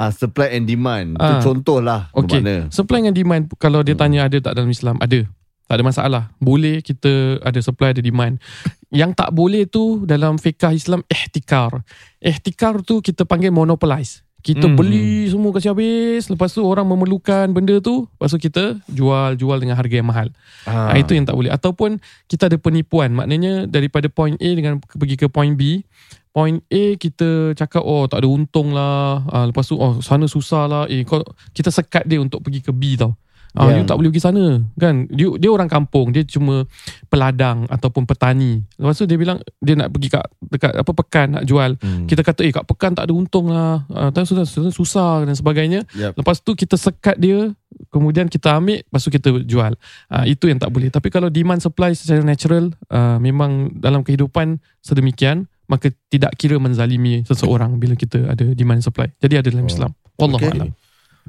Ah 0.00 0.08
supply 0.08 0.56
and 0.56 0.64
demand. 0.64 1.20
Ah. 1.20 1.36
Itu 1.36 1.52
contoh 1.52 1.84
lah. 1.84 2.08
Okey. 2.16 2.40
bermakna. 2.40 2.72
Supply 2.72 3.04
dengan 3.04 3.12
demand 3.12 3.42
kalau 3.60 3.84
dia 3.84 3.92
tanya 3.92 4.24
ada 4.24 4.40
tak 4.40 4.56
dalam 4.56 4.72
Islam? 4.72 4.96
Ada. 4.96 5.28
Tak 5.68 5.74
ada 5.76 5.84
masalah. 5.84 6.22
Boleh 6.40 6.80
kita 6.80 7.36
ada 7.44 7.60
supply 7.60 7.92
ada 7.92 8.00
demand. 8.00 8.40
Yang 8.88 9.12
tak 9.14 9.30
boleh 9.30 9.68
tu 9.68 10.02
dalam 10.08 10.40
fiqah 10.40 10.72
Islam 10.72 11.04
ihtikar. 11.06 11.84
Ihtikar 12.18 12.80
tu 12.80 13.04
kita 13.04 13.28
panggil 13.28 13.52
monopolize. 13.52 14.24
Kita 14.40 14.66
Hmm. 14.66 14.72
beli 14.72 15.28
semua 15.28 15.52
kasi 15.52 15.68
habis, 15.68 16.32
lepas 16.32 16.48
tu 16.48 16.64
orang 16.64 16.88
memerlukan 16.88 17.52
benda 17.52 17.76
tu, 17.84 18.08
lepas 18.08 18.32
tu 18.32 18.40
kita 18.40 18.80
jual 18.88 19.36
jual 19.36 19.60
dengan 19.60 19.76
harga 19.76 20.00
yang 20.00 20.08
mahal. 20.08 20.32
Ah. 20.64 20.96
Ha. 20.96 20.98
Itu 20.98 21.12
yang 21.12 21.28
tak 21.28 21.36
boleh. 21.36 21.52
Ataupun 21.52 22.00
kita 22.24 22.48
ada 22.48 22.56
penipuan. 22.56 23.12
Maknanya 23.12 23.68
daripada 23.68 24.08
point 24.08 24.40
A 24.40 24.48
dengan 24.56 24.80
pergi 24.80 25.20
ke 25.20 25.28
point 25.28 25.52
B, 25.52 25.84
point 26.30 26.62
A 26.66 26.84
kita 26.94 27.52
cakap 27.52 27.82
oh 27.82 28.06
tak 28.06 28.22
ada 28.22 28.28
untung 28.28 28.70
lah. 28.70 29.22
Ha, 29.26 29.36
lepas 29.46 29.66
tu 29.66 29.74
oh 29.74 29.98
sana 29.98 30.24
susah 30.24 30.64
lah. 30.64 30.82
Eh 30.86 31.02
kau 31.02 31.20
kita 31.50 31.68
sekat 31.68 32.04
dia 32.04 32.18
untuk 32.18 32.40
pergi 32.40 32.60
ke 32.60 32.70
B 32.70 32.94
tau. 32.94 33.14
Ah, 33.50 33.66
Ya. 33.66 33.78
you 33.78 33.82
tak 33.82 33.98
boleh 33.98 34.14
pergi 34.14 34.22
sana 34.22 34.62
kan 34.78 35.10
dia, 35.10 35.26
dia 35.34 35.50
orang 35.50 35.66
kampung 35.66 36.14
dia 36.14 36.22
cuma 36.22 36.70
peladang 37.10 37.66
ataupun 37.66 38.06
petani 38.06 38.62
lepas 38.78 38.94
tu 38.94 39.10
dia 39.10 39.18
bilang 39.18 39.42
dia 39.58 39.74
nak 39.74 39.90
pergi 39.90 40.06
kat 40.06 40.22
dekat 40.38 40.70
apa 40.78 40.92
pekan 40.94 41.26
nak 41.34 41.44
jual 41.44 41.74
Hmm. 41.82 42.06
kita 42.06 42.22
kata 42.22 42.46
eh 42.46 42.54
kat 42.54 42.62
pekan 42.62 42.94
tak 42.94 43.10
ada 43.10 43.12
untung 43.12 43.50
lah 43.50 43.82
ah, 43.90 44.14
tak 44.14 44.22
susah, 44.22 44.46
susah, 44.46 44.70
susah 44.70 45.12
dan 45.26 45.34
sebagainya 45.34 45.82
Yep. 45.90 46.22
lepas 46.22 46.38
tu 46.38 46.54
kita 46.54 46.78
sekat 46.78 47.18
dia 47.18 47.50
kemudian 47.90 48.30
kita 48.30 48.54
ambil 48.54 48.86
lepas 48.86 49.02
tu 49.02 49.10
kita 49.10 49.42
jual 49.42 49.74
ah, 50.06 50.24
itu 50.24 50.46
yang 50.46 50.62
tak 50.62 50.70
boleh 50.70 50.86
tapi 50.86 51.10
kalau 51.10 51.26
demand 51.26 51.58
supply 51.58 51.90
secara 51.90 52.22
natural 52.22 52.70
ah, 52.86 53.18
memang 53.18 53.74
dalam 53.74 54.06
kehidupan 54.06 54.62
sedemikian 54.78 55.50
maka 55.70 55.94
tidak 56.10 56.34
kira 56.34 56.58
menzalimi 56.58 57.22
seseorang 57.22 57.78
bila 57.78 57.94
kita 57.94 58.26
ada 58.26 58.42
demand 58.58 58.82
supply 58.82 59.06
jadi 59.22 59.46
ada 59.46 59.48
dalam 59.54 59.70
Islam 59.70 59.94
wallahu 60.18 60.42
Okay. 60.42 60.56
alam 60.58 60.70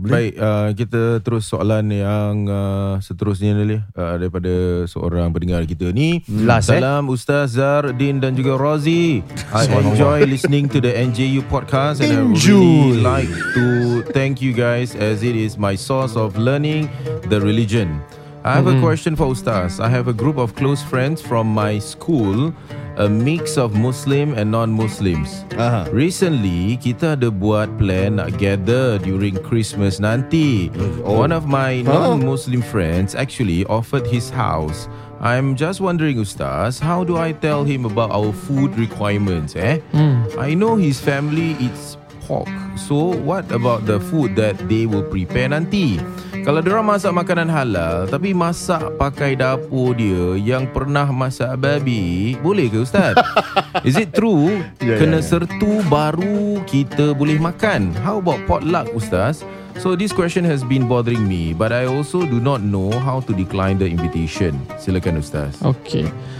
Baik, 0.01 0.39
uh, 0.39 0.71
kita 0.71 1.19
terus 1.19 1.51
soalan 1.51 1.91
yang 1.91 2.47
uh, 2.47 2.95
seterusnya 3.04 3.51
ni 3.54 3.75
uh, 3.75 4.15
daripada 4.15 4.88
seorang 4.88 5.30
pendengar 5.36 5.67
kita 5.67 5.91
ni. 5.91 6.23
Last, 6.32 6.71
eh? 6.71 6.80
Salam 6.80 7.12
Ustaz 7.12 7.60
Zar, 7.60 7.91
Din 7.93 8.23
dan 8.23 8.32
juga 8.32 8.56
Rozi. 8.56 9.19
I 9.51 9.67
enjoy 9.67 10.23
listening 10.23 10.71
to 10.71 10.80
the 10.80 10.95
NJU 10.95 11.43
podcast 11.51 11.99
and 11.99 12.15
I 12.15 12.23
really 12.23 13.04
like 13.04 13.30
to 13.54 14.01
thank 14.15 14.39
you 14.39 14.56
guys 14.56 14.95
as 14.95 15.27
it 15.27 15.36
is 15.36 15.60
my 15.60 15.75
source 15.75 16.15
of 16.15 16.39
learning 16.39 16.88
the 17.27 17.43
religion. 17.43 17.99
I 18.43 18.54
have 18.58 18.65
a 18.65 18.80
question 18.82 19.15
for 19.15 19.27
Ustaz. 19.27 19.80
I 19.80 19.88
have 19.89 20.08
a 20.08 20.13
group 20.13 20.38
of 20.38 20.56
close 20.56 20.82
friends 20.82 21.21
from 21.21 21.45
my 21.54 21.77
school, 21.77 22.51
a 22.97 23.08
mix 23.08 23.56
of 23.56 23.75
Muslim 23.77 24.34
and 24.34 24.49
non-Muslims. 24.49 25.45
Aha. 25.62 25.86
Recently, 25.93 26.73
kita 26.82 27.13
ada 27.13 27.30
buat 27.30 27.69
plan 27.77 28.17
nak 28.17 28.41
gather 28.41 28.97
during 28.97 29.38
Christmas 29.45 30.01
nanti. 30.01 30.73
One 31.06 31.30
of 31.30 31.45
my 31.45 31.86
non-Muslim 31.86 32.65
friends 32.65 33.13
actually 33.13 33.62
offered 33.69 34.10
his 34.10 34.34
house. 34.34 34.89
I'm 35.21 35.54
just 35.54 35.77
wondering, 35.77 36.17
Ustaz, 36.17 36.82
how 36.82 37.06
do 37.06 37.21
I 37.21 37.38
tell 37.38 37.62
him 37.62 37.86
about 37.86 38.10
our 38.10 38.34
food 38.34 38.73
requirements? 38.73 39.54
Eh, 39.54 39.77
Hmm. 39.93 40.25
I 40.41 40.58
know 40.58 40.82
his 40.82 40.97
family 40.97 41.54
eats 41.62 41.93
pork. 42.24 42.48
So, 42.76 43.14
what 43.18 43.50
about 43.50 43.84
the 43.84 44.00
food 44.00 44.34
that 44.36 44.56
they 44.66 44.86
will 44.86 45.04
prepare 45.04 45.50
nanti? 45.50 45.98
Kalau 46.42 46.58
diorang 46.58 46.90
masak 46.90 47.14
makanan 47.14 47.46
halal 47.48 48.10
tapi 48.10 48.34
masak 48.34 48.82
pakai 48.98 49.38
dapur 49.38 49.94
dia 49.94 50.34
yang 50.36 50.66
pernah 50.66 51.06
masak 51.06 51.54
babi, 51.56 52.34
boleh 52.42 52.66
ke 52.66 52.82
Ustaz? 52.82 53.14
Is 53.88 53.94
it 53.94 54.10
true? 54.12 54.50
Ya, 54.82 54.98
Kena 54.98 55.22
ya. 55.22 55.26
sertu 55.28 55.86
baru 55.86 56.58
kita 56.66 57.14
boleh 57.14 57.38
makan. 57.38 57.94
How 58.02 58.18
about 58.18 58.42
potluck 58.46 58.90
Ustaz? 58.92 59.46
So 59.78 59.94
this 59.94 60.10
question 60.10 60.42
has 60.44 60.62
been 60.62 60.86
bothering 60.86 61.22
me 61.24 61.54
but 61.54 61.70
I 61.70 61.86
also 61.86 62.26
do 62.26 62.38
not 62.38 62.62
know 62.62 62.90
how 62.90 63.22
to 63.22 63.32
decline 63.32 63.78
the 63.78 63.86
invitation. 63.86 64.58
Silakan 64.78 65.22
Ustaz. 65.22 65.62
Okay. 65.62 66.10
Eh, 66.10 66.40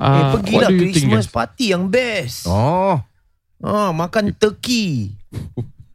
Uh, 0.00 0.32
pergilah 0.32 0.64
what 0.64 0.72
do 0.72 0.80
you 0.80 0.80
think, 0.80 1.12
Christmas 1.12 1.26
guys? 1.26 1.34
party 1.34 1.64
yang 1.76 1.84
best. 1.84 2.48
Oh, 2.48 2.96
Ah, 3.60 3.92
makan 3.92 4.32
turkey. 4.32 5.12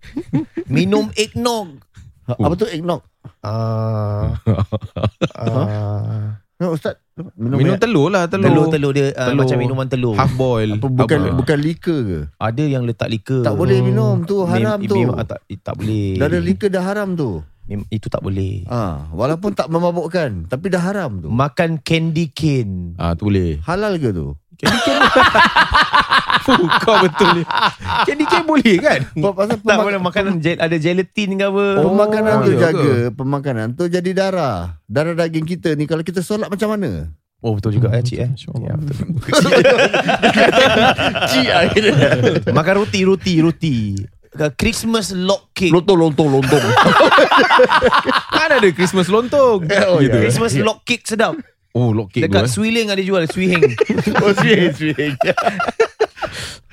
Minum 0.70 1.10
eggnog. 1.14 1.82
Ha, 2.26 2.38
Apa 2.38 2.54
tu 2.54 2.66
eggnog? 2.66 3.02
Ah. 3.42 4.38
ah. 5.38 6.42
No, 6.56 6.72
Ustaz. 6.72 7.02
Minum, 7.16 7.32
minum 7.36 7.58
minum 7.58 7.76
telur 7.76 8.08
lah 8.08 8.28
telur. 8.28 8.48
Telur-telur 8.48 8.92
dia 8.92 9.12
ah, 9.14 9.28
Telur. 9.32 9.44
macam 9.44 9.58
minuman 9.60 9.88
telur. 9.88 10.16
Half 10.16 10.34
boil. 10.36 10.78
apa, 10.78 10.88
bukan 10.88 11.20
Apa? 11.20 11.36
bukan 11.36 11.58
liquor 11.60 12.00
ke? 12.02 12.20
Ada 12.38 12.64
yang 12.64 12.84
letak 12.86 13.10
liquor. 13.10 13.42
Tak 13.42 13.56
boleh 13.56 13.82
minum 13.82 14.24
tu, 14.24 14.46
haram 14.46 14.80
Mem- 14.80 14.88
tu. 14.88 14.96
memang 14.96 15.26
tak, 15.26 15.42
eh, 15.48 15.60
tak 15.60 15.76
boleh. 15.76 16.16
Dah 16.16 16.28
ada 16.28 16.40
liquor 16.40 16.70
dah 16.70 16.84
haram 16.84 17.12
tu. 17.12 17.44
Mem- 17.66 17.88
itu 17.90 18.08
tak 18.08 18.22
boleh. 18.22 18.62
Ah, 18.68 19.10
walaupun 19.12 19.52
tak 19.52 19.68
memabukkan, 19.68 20.46
tapi 20.48 20.70
dah 20.70 20.80
haram 20.80 21.18
tu. 21.18 21.28
Makan 21.28 21.82
candy 21.82 22.30
cane. 22.30 22.94
Ah, 22.96 23.18
tu 23.18 23.28
boleh. 23.28 23.58
Halal 23.64 23.98
ke 23.98 24.14
tu? 24.14 24.38
Candy 24.56 24.80
cane. 24.82 25.02
Kau 26.86 26.96
betul 27.02 27.28
ni. 27.36 27.44
Candy 28.06 28.26
cane 28.26 28.46
boleh 28.46 28.76
kan? 28.78 29.02
Pasal 29.14 29.58
Tak 29.60 29.78
boleh 29.82 30.00
makanan 30.00 30.34
gel, 30.38 30.58
ada 30.58 30.76
gelatin 30.76 31.30
ke 31.36 31.46
apa. 31.46 31.66
Pemakanan 31.82 32.32
Oh, 32.32 32.42
tu 32.42 32.52
ya 32.52 32.60
jaga 32.62 32.92
Pemakanan 33.12 33.68
tu 33.74 33.84
jadi 33.88 34.10
darah 34.12 34.78
Darah 34.86 35.18
daging 35.18 35.44
kita 35.44 35.74
ni 35.74 35.84
Kalau 35.86 36.06
kita 36.06 36.22
solat 36.22 36.48
macam 36.48 36.70
mana 36.72 37.10
Oh 37.42 37.54
betul 37.54 37.78
juga 37.78 37.94
eh 37.94 38.02
cik 38.02 38.18
eh. 38.18 38.30
Ya, 38.58 38.74
betul. 38.74 39.06
Cik 41.30 41.50
akhirnya 41.52 42.10
Makan 42.50 42.74
roti 42.82 43.00
roti 43.06 43.34
roti. 43.38 43.76
Christmas 44.60 45.16
log 45.16 45.48
cake. 45.56 45.72
Lontong, 45.72 45.96
lontong, 45.96 46.28
lontong. 46.28 46.60
Kan 48.36 48.50
ada 48.52 48.68
Christmas 48.76 49.08
lontong. 49.08 49.64
oh, 49.88 50.00
ya. 50.04 50.12
Christmas 50.12 50.52
log 50.60 50.84
cake 50.84 51.08
sedap. 51.08 51.40
Oh, 51.76 51.92
log 51.92 52.08
cake 52.08 52.24
Dekat 52.24 52.42
tu, 52.42 52.48
eh. 52.48 52.54
Swiling 52.56 52.88
ada 52.88 53.04
jual 53.04 53.28
Swiheng. 53.28 53.60
Oh, 54.24 54.32
sweet. 54.32 54.72
Ya, 55.20 55.36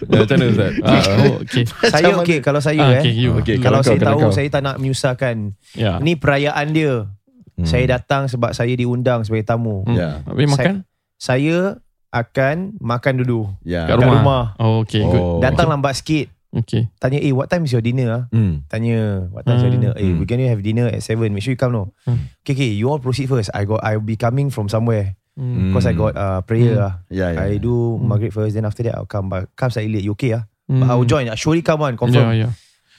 Macam 0.03 0.35
mana 0.35 0.45
Ustaz? 0.49 0.73
Ah, 0.81 1.03
oh, 1.21 1.35
okay. 1.43 1.63
saya 1.95 2.11
okey 2.19 2.39
kalau 2.39 2.59
saya 2.59 2.79
Ah, 2.81 2.91
eh. 2.93 3.03
okay, 3.03 3.13
you. 3.13 3.31
Okay, 3.39 3.59
Kalau 3.59 3.83
saya 3.83 3.95
kau, 3.97 4.03
kalau 4.05 4.19
tahu 4.19 4.21
kau. 4.25 4.35
saya 4.35 4.49
tak 4.49 4.63
nak 4.63 4.77
menyusahkan. 4.79 5.37
Ya. 5.75 5.99
Ni 5.99 6.15
perayaan 6.15 6.71
dia. 6.71 7.07
Hmm. 7.55 7.67
Saya 7.67 7.85
datang 7.93 8.27
sebab 8.27 8.51
saya 8.51 8.73
diundang 8.73 9.23
sebagai 9.23 9.43
tamu. 9.45 9.83
Hmm. 9.85 9.95
Ya. 9.95 10.11
Habis 10.25 10.47
makan 10.51 10.75
Saya 11.15 11.79
akan 12.11 12.77
makan 12.79 13.15
dulu 13.17 13.47
Ya. 13.63 13.87
kat 13.87 13.95
kat 13.95 14.03
rumah. 14.03 14.19
rumah. 14.19 14.45
Oh, 14.59 14.83
okay, 14.83 15.01
good. 15.01 15.19
Oh. 15.19 15.39
Datang 15.39 15.67
lambat 15.67 15.95
sikit. 15.97 16.27
Okay. 16.53 16.93
Tanya, 17.01 17.17
eh 17.17 17.33
what 17.33 17.49
time 17.49 17.65
is 17.65 17.73
your 17.73 17.81
dinner 17.81 18.09
ah? 18.13 18.23
Hmm. 18.29 18.69
Tanya, 18.69 19.25
what 19.33 19.49
time 19.49 19.57
is 19.57 19.65
your 19.65 19.73
Hmm. 19.73 19.81
dinner? 19.81 19.93
Eh, 19.97 20.05
Hmm. 20.05 20.21
we 20.21 20.29
can 20.29 20.37
have 20.45 20.61
dinner 20.61 20.87
at 20.87 21.01
7. 21.01 21.33
Make 21.33 21.41
sure 21.41 21.53
you 21.53 21.61
come 21.61 21.73
no. 21.73 21.97
Hmm. 22.05 22.29
Okay, 22.45 22.53
okay, 22.53 22.71
you 22.77 22.93
all 22.93 23.01
proceed 23.01 23.33
first. 23.33 23.49
I 23.57 23.65
got, 23.65 23.81
I'll 23.81 24.05
be 24.05 24.21
coming 24.21 24.53
from 24.53 24.69
somewhere. 24.69 25.17
Hmm. 25.33 25.73
Because 25.73 25.89
I 25.89 25.97
got 25.97 26.13
uh, 26.13 26.45
prayer 26.45 26.77
Hmm. 26.77 26.85
ah. 26.85 26.95
Ya, 27.09 27.33
ya. 27.33 27.49
I 27.49 27.57
do 27.57 27.73
Hmm. 27.97 28.05
Maghrib 28.05 28.37
first, 28.37 28.53
then 28.53 28.69
after 28.69 28.85
that 28.85 29.01
I'll 29.01 29.09
come. 29.09 29.33
But 29.33 29.49
come 29.57 29.73
slightly 29.73 29.97
late. 29.97 30.05
You 30.05 30.13
okay 30.13 30.37
ah? 30.37 30.45
Hmm. 30.69 30.85
But 30.85 30.93
I'll 30.93 31.09
join. 31.09 31.25
I 31.27 31.41
surely 31.41 31.65
come 31.65 31.81
on, 31.81 31.97
Yeah, 31.97 32.01
confirm. 32.05 32.29
yeah. 32.37 32.53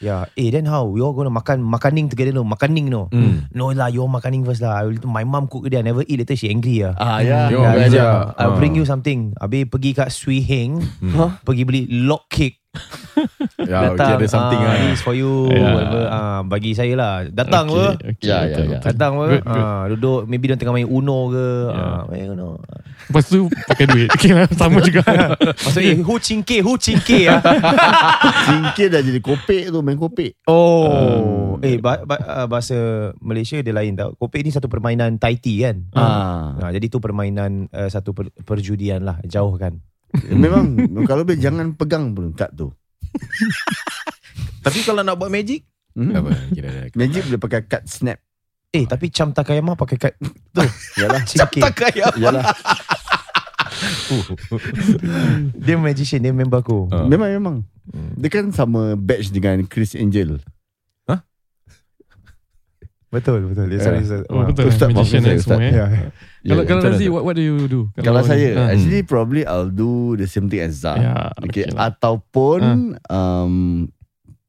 Yeah. 0.04 0.28
Eh, 0.36 0.50
then 0.50 0.66
how? 0.68 0.84
We 0.90 1.00
all 1.00 1.14
gonna 1.14 1.32
makan 1.32 1.64
makaning 1.64 2.10
together 2.12 2.34
no? 2.34 2.44
Makaning 2.44 2.90
no? 2.92 3.08
Hmm. 3.08 3.48
No 3.54 3.72
lah, 3.72 3.88
you 3.88 4.02
all 4.02 4.12
makaning 4.12 4.44
first 4.44 4.60
lah. 4.60 4.82
I 4.82 4.90
will, 4.90 4.98
my 5.08 5.24
mom 5.24 5.46
cook 5.48 5.70
dia. 5.70 5.80
I 5.80 5.86
never 5.86 6.02
eat. 6.04 6.20
Later 6.20 6.36
she 6.36 6.50
angry 6.50 6.82
ah. 6.84 6.92
Ah, 6.98 7.22
ya. 7.22 7.48
Tengok, 7.48 7.62
Yeah, 7.62 7.74
belajar. 7.78 8.04
yeah. 8.04 8.20
I'll 8.36 8.52
Ah. 8.52 8.60
bring 8.60 8.74
you 8.76 8.84
something. 8.84 9.32
Habis 9.38 9.70
pergi 9.70 9.94
kat 9.94 10.10
Swee 10.10 10.42
Heng, 10.44 10.82
Hmm. 11.00 11.38
pergi 11.46 11.64
beli 11.64 11.82
log 11.88 12.26
cake. 12.28 12.60
Ya, 13.64 13.94
okay, 13.94 14.18
ada 14.18 14.26
something 14.26 14.58
ah, 14.58 14.74
ah. 14.74 14.90
This 14.90 15.00
for 15.00 15.14
you. 15.14 15.46
Yeah. 15.48 15.72
Whatever. 15.72 16.04
Ah, 16.10 16.42
bagi 16.42 16.74
saya 16.74 16.94
lah. 16.98 17.14
Datang 17.26 17.70
okay, 17.70 17.78
apa? 17.78 17.86
okay, 17.94 18.26
Ya, 18.26 18.38
ya, 18.42 18.42
betul, 18.44 18.64
ya. 18.66 18.70
betul. 18.74 18.86
Datang? 18.90 19.12
Good, 19.14 19.30
good. 19.46 19.64
Ah, 19.64 19.84
duduk. 19.88 20.20
Maybe 20.26 20.46
dia 20.50 20.58
tengah 20.58 20.74
main 20.74 20.90
Uno 20.90 21.20
ke. 21.30 21.48
Yeah. 21.70 21.78
Ah, 21.78 22.02
main 22.10 22.28
Uno. 22.30 22.50
Lepas 23.04 23.26
tu 23.28 23.40
pakai 23.70 23.86
duit. 23.86 24.10
Okay 24.10 24.32
lah, 24.34 24.50
sama 24.52 24.82
juga. 24.82 25.06
Maksudnya, 25.64 25.94
hu 26.02 26.16
cingke, 26.18 26.58
hu 26.60 26.74
cingke 26.76 27.20
ah. 27.30 27.40
Singkir 28.48 28.88
dah 28.90 29.02
jadi 29.02 29.20
kopek 29.22 29.70
tu, 29.70 29.80
main 29.80 29.96
kopek. 29.96 30.42
Oh. 30.46 31.62
Eh, 31.62 31.78
ba- 31.78 32.02
ba- 32.02 32.26
ah, 32.26 32.48
bahasa 32.50 32.76
Malaysia 33.20 33.62
dia 33.62 33.72
lain 33.72 33.94
tau. 33.94 34.18
Kopek 34.18 34.42
ni 34.42 34.50
satu 34.50 34.66
permainan 34.66 35.22
Thai 35.22 35.38
tea 35.38 35.62
kan. 35.64 35.78
Ah. 35.94 36.58
Ah, 36.60 36.72
jadi 36.74 36.90
tu 36.90 36.98
permainan 36.98 37.70
uh, 37.70 37.88
satu 37.88 38.12
per- 38.12 38.34
perjudian 38.42 39.06
lah. 39.06 39.22
Jauh 39.24 39.54
kan. 39.56 39.78
Memang 40.44 40.66
kalau 41.04 41.24
boleh 41.24 41.36
jangan 41.36 41.74
pegang 41.74 42.12
pun 42.12 42.32
kad 42.32 42.52
tu. 42.52 42.70
Tapi 44.66 44.80
kalau 44.82 45.02
nak 45.02 45.16
buat 45.16 45.28
magic, 45.28 45.66
Hmm. 45.94 46.10
apa? 46.12 46.34
Kira 46.50 46.70
ada. 46.70 46.90
Magic 46.92 47.22
boleh 47.24 47.38
pakai 47.40 47.62
kad 47.64 47.86
snap. 47.86 48.18
Eh, 48.70 48.82
tapi 48.84 49.08
Cham 49.08 49.30
Takayama 49.30 49.78
pakai 49.78 49.98
kad 50.00 50.14
Yalah. 50.98 51.22
cingke. 51.24 51.62
kaya. 51.72 52.10
Yalah. 52.16 52.42
Dia 55.54 55.76
magician, 55.76 56.18
dia 56.20 56.34
member 56.34 56.60
aku. 56.60 56.90
Ah. 56.90 57.06
Memang 57.06 57.30
memang. 57.32 57.56
Dia 58.18 58.30
kan 58.32 58.50
sama 58.50 58.96
batch 58.96 59.30
dengan 59.30 59.62
Chris 59.64 59.94
Angel. 59.94 60.42
Betul, 63.14 63.46
betul. 63.46 63.70
Dia 63.70 63.80
sorry, 63.80 64.02
sorry. 64.02 64.26
Oh, 64.28 64.42
betul. 64.44 64.66
Ustaz, 64.66 64.90
Magician 64.90 65.22
eh, 65.22 65.38
semua 65.38 65.40
Ustaz. 65.40 65.60
eh. 65.60 65.72
Ya. 65.72 65.86
Kalau 66.44 66.60
Ya, 66.60 66.66
kalau 66.66 66.80
macam 66.82 66.92
Razi, 66.92 67.06
what, 67.08 67.24
what 67.24 67.36
do 67.36 67.44
you 67.44 67.58
do? 67.66 67.82
Kalau 67.96 68.20
saya 68.22 68.48
Ah. 68.58 68.68
Actually 68.68 69.02
probably 69.04 69.42
I'll 69.44 69.70
do 69.70 69.92
The 70.14 70.26
same 70.26 70.50
thing 70.50 70.60
as 70.60 70.82
Zah 70.82 70.98
Ya, 70.98 71.14
okay, 71.40 71.64
okay 71.64 71.72
lah. 71.72 71.88
Ataupun 71.88 72.60
um, 73.08 73.88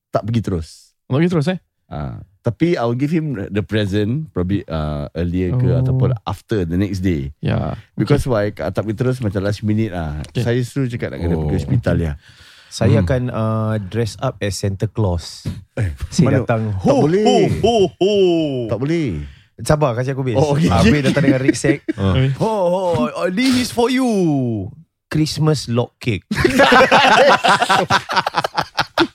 Tak 0.09 0.25
pergi 0.25 0.41
terus 0.41 0.97
Nak 1.07 1.21
pergi 1.21 1.31
terus 1.31 1.47
eh? 1.47 1.59
uh, 1.87 2.19
Tapi 2.41 2.75
I'll 2.75 2.93
give 2.93 3.09
him 3.09 3.39
The 3.47 3.63
present 3.63 4.27
Probably 4.29 4.65
uh, 4.65 5.07
Earlier 5.13 5.55
ke 5.55 5.69
Oh. 5.69 5.79
Ataupun 5.79 6.19
after 6.21 6.65
The 6.65 6.75
next 6.75 6.99
day 6.99 7.31
Ya. 7.39 7.79
Because 7.93 8.25
why 8.25 8.51
Tak 8.51 8.75
pergi 8.75 8.97
terus 8.97 9.17
Macam 9.19 9.39
last 9.41 9.63
minute 9.63 9.93
lah 9.93 10.19
Okay. 10.27 10.43
Saya 10.43 10.59
suruh 10.61 10.89
cakap 10.89 11.15
Nak 11.15 11.21
kena 11.21 11.35
Oh. 11.37 11.47
pergi 11.47 11.63
hospital 11.63 11.97
ya 12.01 12.13
Saya 12.75 12.99
Hmm. 12.99 13.07
akan 13.07 13.23
uh, 13.31 13.75
dress 13.79 14.19
up 14.19 14.35
as 14.43 14.59
Santa 14.59 14.91
Claus. 14.91 15.47
Eh, 15.79 15.95
Saya 16.11 16.27
mana- 16.27 16.43
datang. 16.43 16.75
Tak 16.75 16.91
boleh. 16.99 17.23
Ho, 17.63 17.75
ho. 17.87 18.13
Tak 18.67 18.79
boleh 18.83 19.23
Sabar, 19.63 19.95
kasih 19.95 20.19
aku 20.19 20.27
bis. 20.27 20.35
Oh, 20.35 20.59
okay. 20.59 20.67
Habis 20.67 21.15
datang 21.15 21.31
dengan. 21.31 21.39
Ho, 22.43 22.51
ho, 22.67 22.83
oh, 23.07 23.31
this 23.31 23.55
is 23.55 23.71
for 23.71 23.87
you. 23.87 24.03
Christmas 25.07 25.71
log 25.71 25.95
cake. 26.03 26.27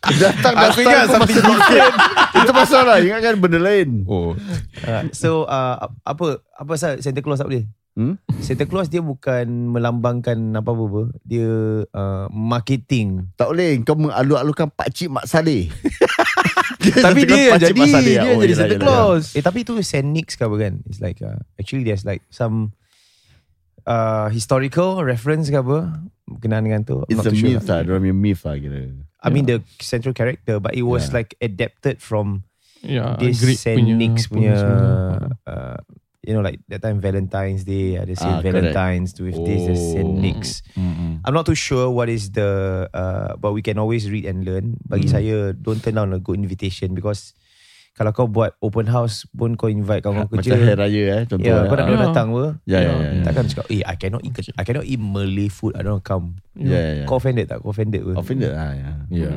Datang 0.09 0.53
Aku 0.57 0.79
ingat 0.81 1.05
something 1.07 1.37
different 1.37 1.95
Itu 2.33 2.51
pasal 2.51 2.81
lah 2.83 2.97
Ingatkan 2.97 3.37
benda 3.37 3.59
lain 3.61 4.03
Oh. 4.09 4.33
Uh, 4.81 5.03
so, 5.11 5.45
uh, 5.45 5.75
apa 6.01 6.25
apa 6.55 6.65
pasal 6.65 6.97
Santa 6.99 7.21
Claus 7.21 7.37
tak 7.37 7.47
boleh? 7.47 7.67
Hmm? 7.97 8.15
Santa 8.39 8.63
Claus 8.63 8.87
dia 8.87 9.03
bukan 9.03 9.45
melambangkan 9.73 10.37
apa-apa. 10.55 10.83
apa. 10.87 11.01
Dia 11.25 11.49
uh, 11.83 12.25
marketing. 12.31 13.27
Tak 13.35 13.51
boleh 13.51 13.81
Kau 13.83 13.97
mengalu-alukan 13.99 14.71
Pakcik 14.71 15.11
Mak 15.11 15.27
Saleh 15.27 15.67
Tapi 16.79 17.27
dia 17.27 17.51
yang 17.51 17.59
jadi, 17.59 17.81
dia 17.99 18.29
yang 18.33 18.39
jadi 18.39 18.55
Santa 18.55 18.77
Claus. 18.79 19.35
Eh 19.35 19.43
tapi 19.43 19.67
tu 19.67 19.75
Saint 19.83 20.07
Nick's 20.07 20.39
ke 20.39 20.47
apa 20.47 20.55
kan? 20.55 20.73
It's 20.87 21.03
like 21.03 21.19
uh, 21.19 21.43
actually 21.59 21.83
there's 21.83 22.07
like 22.07 22.23
some 22.31 22.71
uh, 23.83 24.31
historical 24.31 25.03
reference 25.03 25.51
ke 25.51 25.59
apa 25.59 25.99
berkenaan 26.23 26.63
dengan 26.63 26.81
tu. 26.87 27.03
I'm 27.03 27.19
It's 27.19 27.27
a 27.27 27.33
myth 27.35 27.67
lah 27.67 27.83
Diorang 27.83 28.05
punya 28.05 28.15
myth 28.15 28.41
lah 28.47 28.55
kira 28.55 28.95
I 29.19 29.27
mean 29.27 29.43
the 29.43 29.59
central 29.83 30.15
character 30.15 30.63
but 30.63 30.71
it 30.71 30.87
was 30.87 31.11
Yeah. 31.11 31.19
like 31.19 31.35
adapted 31.43 31.99
from 31.99 32.47
Ya, 32.79 33.19
this 33.19 33.43
Greek 33.43 33.59
Saint 33.59 33.83
Nick's 33.83 34.23
apa 34.23 34.31
punya 34.31 34.55
uh, 35.43 35.77
you 36.21 36.31
know 36.31 36.41
like 36.41 36.59
that 36.67 36.79
time 36.79 36.99
Valentine's 36.99 37.63
Day 37.63 37.95
ada 37.95 38.11
Saint 38.11 38.27
Ah, 38.29 38.41
correct. 38.41 38.75
Valentine's 38.75 39.15
with 39.15 39.39
this 39.39 39.61
there's 39.63 39.85
Saint 39.93 40.05
Oh. 40.05 40.17
Nick's. 40.17 40.59
Mm-mm. 40.73 41.19
I'm 41.21 41.31
not 41.31 41.43
too 41.43 41.55
sure 41.55 41.87
what 41.87 42.07
is 42.07 42.31
the 42.31 42.49
uh, 42.89 43.35
but 43.35 43.51
we 43.51 43.61
can 43.61 43.75
always 43.75 44.07
read 44.07 44.23
and 44.23 44.43
learn. 44.43 44.75
Bagi 44.83 45.07
Hmm. 45.07 45.15
saya 45.15 45.35
don't 45.53 45.79
turn 45.79 45.95
down 45.95 46.11
a 46.11 46.19
good 46.19 46.35
invitation 46.35 46.91
because 46.91 47.31
kalau 47.93 48.11
kau 48.11 48.27
buat 48.27 48.55
open 48.59 48.87
house 48.87 49.27
pun 49.29 49.55
kau 49.55 49.67
invite 49.67 49.99
kawan 50.01 50.23
kau 50.23 50.39
Macam 50.39 50.55
hari 50.55 50.63
kerja. 50.65 50.75
raya 50.77 51.03
eh 51.11 51.21
Contoh 51.25 51.43
Ya, 51.43 51.55
eh. 51.57 51.67
kau 51.67 51.75
nak 51.75 51.83
Ah. 51.83 51.89
dia 51.89 51.97
datang 52.01 52.27
apa? 52.31 52.45
Ya 52.63 52.79
ya 52.79 52.91
ya 52.93 53.09
ya. 53.11 53.23
Takkan 53.23 53.43
cakap, 53.45 53.65
eh, 53.67 53.81
I 53.81 53.95
cannot 53.95 54.21
eat, 54.23 54.33
I 54.55 54.63
cannot 54.63 54.85
eat 54.85 55.01
Malay 55.01 55.47
food. 55.47 55.75
I 55.75 55.83
don't 55.83 55.99
come. 55.99 56.39
Ya 56.55 56.75
ya 56.75 56.91
ya. 57.03 57.05
Kau 57.07 57.19
offended 57.19 57.47
tak? 57.47 57.59
Kau 57.59 57.71
offended 57.71 57.99
ke? 58.01 58.11
Offended 58.13 58.51
lah 58.51 58.71
ya. 58.71 58.91
Ya. 59.09 59.31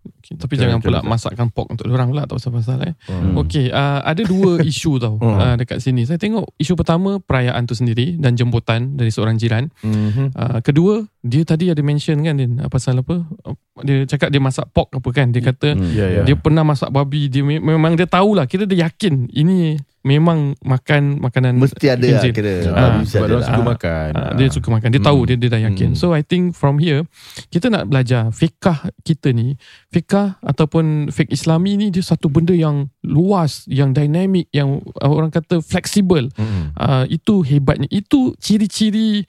Okay, 0.00 0.17
tapi 0.30 0.44
Betul, 0.50 0.60
jangan 0.60 0.78
betul, 0.78 0.86
pula 0.86 0.98
betul. 0.98 1.10
masakkan 1.10 1.46
pork 1.48 1.68
untuk 1.70 1.84
orang 1.86 2.08
pula 2.08 2.22
tak 2.22 2.36
pasal-pasal 2.36 2.78
eh. 2.82 2.94
Hmm. 3.04 3.32
Okey, 3.38 3.66
uh, 3.68 4.00
ada 4.02 4.20
dua 4.20 4.50
isu 4.66 4.92
tau 4.96 5.16
Hmm. 5.16 5.34
uh, 5.34 5.54
dekat 5.54 5.78
sini. 5.78 6.02
Saya 6.02 6.16
tengok 6.16 6.52
isu 6.54 6.74
pertama 6.74 7.16
perayaan 7.18 7.64
tu 7.64 7.72
sendiri 7.72 8.14
dan 8.14 8.34
jemputan 8.34 8.92
dari 8.92 9.08
seorang 9.08 9.34
jiran. 9.34 9.72
Mhm. 9.80 10.30
Uh, 10.30 10.58
kedua, 10.60 10.94
dia 11.22 11.42
tadi 11.42 11.68
ada 11.68 11.80
mention 11.80 12.20
kan 12.20 12.34
Din, 12.34 12.58
uh, 12.58 12.66
pasal 12.66 12.98
apa? 12.98 13.24
Uh, 13.40 13.56
dia 13.78 14.04
cakap 14.04 14.28
dia 14.28 14.38
masak 14.38 14.68
pork 14.68 14.90
apa 14.90 15.08
kan. 15.10 15.30
Dia 15.30 15.40
kata 15.40 15.72
Hmm. 15.72 15.88
Ya, 15.90 16.06
ya. 16.10 16.22
dia 16.22 16.34
pernah 16.34 16.60
masak 16.62 16.90
babi. 16.90 17.28
Dia 17.28 17.40
me- 17.40 17.62
memang 17.62 17.94
dia 17.94 18.04
tahulah. 18.04 18.44
Kita 18.44 18.64
dia 18.64 18.84
yakin 18.84 19.30
ini 19.30 19.78
memang 20.00 20.56
makan 20.58 21.20
makanan 21.20 21.58
Mesti 21.58 21.86
ada 21.86 22.00
lah 22.00 22.22
kira. 22.26 22.54
Ah, 22.66 22.74
Babi 22.90 22.98
mesti 23.02 23.14
ada 23.14 23.26
dia 23.26 23.34
lah. 23.34 23.44
suka 23.44 23.62
makan. 23.62 24.10
Ah, 24.10 24.32
dia 24.32 24.46
suka 24.48 24.68
makan. 24.70 24.88
Dia 24.88 25.02
tahu 25.04 25.18
Hmm. 25.18 25.28
dia 25.28 25.36
dia 25.38 25.48
dah 25.48 25.60
yakin. 25.62 25.88
Hmm. 25.92 25.98
So 25.98 26.10
I 26.10 26.22
think 26.22 26.52
from 26.52 26.74
here 26.76 27.06
kita 27.46 27.68
nak 27.68 27.86
belajar 27.86 28.32
fiqah 28.32 28.78
kita 29.00 29.30
ni, 29.30 29.54
fiqah 29.88 30.17
ataupun 30.40 31.12
fiqh 31.12 31.30
Islami 31.30 31.76
ni 31.76 31.86
dia 31.94 32.02
satu 32.02 32.26
benda 32.30 32.54
yang 32.56 32.88
luas, 33.04 33.66
yang 33.68 33.90
dynamic, 33.92 34.48
yang 34.50 34.80
uh, 34.98 35.10
orang 35.10 35.30
kata 35.30 35.60
fleksibel. 35.60 36.28
Mm-mm. 36.34 36.74
Uh, 36.76 37.04
itu 37.10 37.42
hebatnya. 37.44 37.88
Itu 37.90 38.34
ciri-ciri 38.38 39.26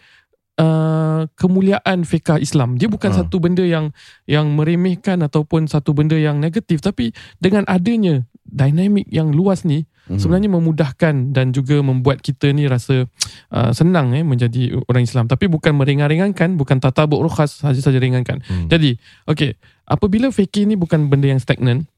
Uh, 0.60 1.24
kemuliaan 1.40 2.04
fiqah 2.04 2.36
Islam 2.36 2.76
dia 2.76 2.92
bukan 2.92 3.16
Ah. 3.16 3.24
satu 3.24 3.40
benda 3.40 3.64
yang 3.64 3.96
yang 4.28 4.52
meremehkan 4.60 5.24
ataupun 5.24 5.72
satu 5.72 5.96
benda 5.96 6.20
yang 6.20 6.36
negatif 6.44 6.84
tapi 6.84 7.16
dengan 7.40 7.64
adanya 7.64 8.28
dinamik 8.44 9.08
yang 9.08 9.32
luas 9.32 9.64
ni 9.64 9.88
Mhm. 10.12 10.20
sebenarnya 10.20 10.50
memudahkan 10.52 11.16
dan 11.32 11.56
juga 11.56 11.80
membuat 11.80 12.20
kita 12.20 12.52
ni 12.52 12.68
rasa 12.68 13.08
uh, 13.56 13.72
senang 13.72 14.12
eh 14.12 14.26
menjadi 14.28 14.76
orang 14.92 15.08
Islam 15.08 15.32
tapi 15.32 15.48
bukan 15.48 15.80
meringan-ringankan 15.80 16.60
bukan 16.60 16.84
tatabuk 16.84 17.24
rukhas 17.24 17.64
saja 17.64 17.80
saja 17.80 17.96
ringankan. 17.96 18.44
Hmm. 18.44 18.68
Jadi 18.68 19.00
okey 19.32 19.56
apabila 19.90 20.30
fikih 20.30 20.64
ni 20.64 20.78
bukan 20.78 21.10
benda 21.10 21.28
yang 21.28 21.42
stagnan 21.42 21.90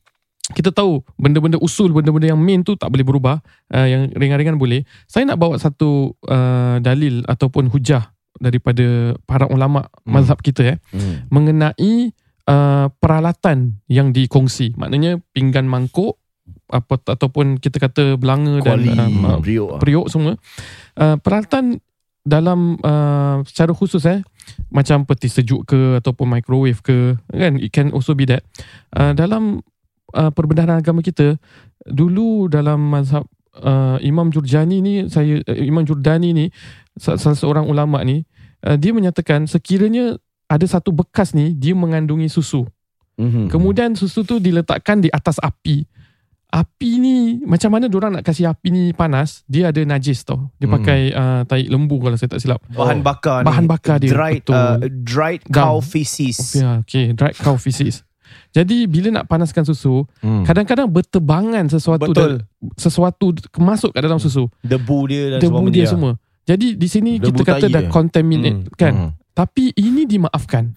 kita 0.51 0.73
tahu 0.73 0.99
benda-benda 1.15 1.55
usul 1.61 1.93
benda-benda 1.93 2.33
yang 2.33 2.41
main 2.41 2.59
tu 2.59 2.75
tak 2.75 2.91
boleh 2.91 3.05
berubah 3.05 3.39
uh, 3.71 3.87
yang 3.87 4.09
ringan-ringan 4.11 4.57
boleh 4.57 4.83
saya 5.05 5.23
nak 5.23 5.39
bawa 5.39 5.55
satu 5.55 6.17
uh, 6.27 6.81
dalil 6.81 7.23
ataupun 7.23 7.69
hujah 7.69 8.11
daripada 8.35 9.13
para 9.23 9.45
ulama 9.47 9.85
Hmm. 10.01 10.17
mazhab 10.17 10.41
kita 10.41 10.65
eh 10.65 10.77
Hmm. 10.91 11.29
mengenai 11.29 12.09
uh, 12.49 12.89
peralatan 12.97 13.77
yang 13.85 14.09
dikongsi 14.09 14.73
maknanya 14.75 15.21
pinggan 15.31 15.69
mangkuk 15.69 16.17
apa 16.71 16.99
ataupun 17.05 17.59
kita 17.59 17.77
kata 17.77 18.03
belanga 18.17 18.63
Kuali, 18.63 18.91
dan 18.91 19.11
uh, 19.23 19.39
briok 19.39 19.77
lah. 19.77 19.79
periuk 19.79 20.07
semua 20.09 20.35
uh, 20.97 21.15
peralatan 21.21 21.79
dalam 22.21 22.77
uh, 22.81 23.41
secara 23.43 23.73
khusus 23.73 24.05
eh 24.05 24.21
macam 24.69 25.05
peti 25.05 25.25
sejuk 25.25 25.65
ke 25.65 25.79
ataupun 25.97 26.29
microwave 26.29 26.81
ke 26.81 27.17
kan 27.33 27.57
it 27.57 27.73
can 27.73 27.89
also 27.91 28.13
be 28.13 28.29
that 28.29 28.45
uh, 28.93 29.09
dalam 29.11 29.65
uh, 30.13 30.29
perbendaharaan 30.29 30.81
agama 30.81 31.01
kita 31.01 31.41
dulu 31.81 32.45
dalam 32.45 32.77
mazhab 32.77 33.25
uh, 33.57 33.97
Imam 33.99 34.29
Jurjani 34.29 34.85
ni 34.85 34.93
saya 35.09 35.41
uh, 35.41 35.57
Imam 35.57 35.81
Jurdani 35.81 36.29
ni 36.29 36.45
sa- 36.93 37.17
salah 37.17 37.37
seorang 37.37 37.65
ulama 37.65 38.05
ni 38.05 38.21
uh, 38.65 38.77
dia 38.77 38.93
menyatakan 38.93 39.49
sekiranya 39.49 40.17
ada 40.45 40.65
satu 40.67 40.93
bekas 40.93 41.33
ni 41.33 41.57
dia 41.57 41.73
mengandungi 41.73 42.29
susu 42.29 42.65
Mhm. 43.21 43.53
Kemudian 43.53 43.93
susu 43.93 44.25
tu 44.25 44.41
diletakkan 44.41 44.97
di 44.97 45.11
atas 45.11 45.37
api. 45.37 45.85
Api 46.51 46.99
ni 46.99 47.15
macam 47.41 47.71
mana 47.71 47.87
orang 47.87 48.19
nak 48.19 48.27
kasih 48.27 48.51
api 48.51 48.67
ni 48.69 48.83
panas? 48.91 49.47
Dia 49.47 49.71
ada 49.71 49.79
najis 49.81 50.19
tau. 50.21 50.51
Dia 50.59 50.67
Hmm. 50.67 50.75
pakai 50.75 50.99
uh, 51.09 51.41
tahi 51.43 51.65
lembu 51.65 51.95
kalau 51.97 52.13
saya 52.13 52.27
tak 52.27 52.43
silap. 52.43 52.59
Bahan 52.67 52.99
bakar 52.99 53.41
ni. 53.41 53.47
Bahan 53.47 53.65
bakar 53.65 53.95
dia, 53.97 54.11
Dried, 54.11 54.43
betul. 54.43 54.53
uh, 54.53 54.75
dried 55.01 55.41
cow 55.47 55.79
feces. 55.79 56.37
Ya, 56.53 56.83
okay, 56.83 57.15
dried 57.15 57.39
cow 57.39 57.55
feces. 57.55 58.03
Jadi 58.55 58.83
bila 58.83 59.11
nak 59.13 59.25
panaskan 59.25 59.63
susu, 59.63 60.03
Hmm. 60.19 60.43
kadang-kadang 60.43 60.87
berterbangan 60.87 61.67
sesuatu 61.67 62.11
Betul. 62.11 62.19
dan 62.19 62.31
sesuatu 62.75 63.31
masuk 63.55 63.91
kat 63.91 64.03
dalam 64.03 64.19
susu. 64.19 64.51
Debu 64.59 65.07
dia 65.07 65.35
dan 65.35 65.39
Debu 65.39 65.71
dia 65.71 65.87
semua. 65.87 66.19
Jadi 66.43 66.75
di 66.75 66.87
sini 66.87 67.15
Debu 67.15 67.31
kita 67.37 67.43
kata 67.47 67.67
tai 67.67 67.71
dah 67.71 67.83
contaminate 67.87 68.67
Hmm, 68.67 68.75
kan. 68.75 68.93
Hmm. 68.93 69.11
Tapi 69.31 69.71
ini 69.73 70.03
dimaafkan. 70.03 70.75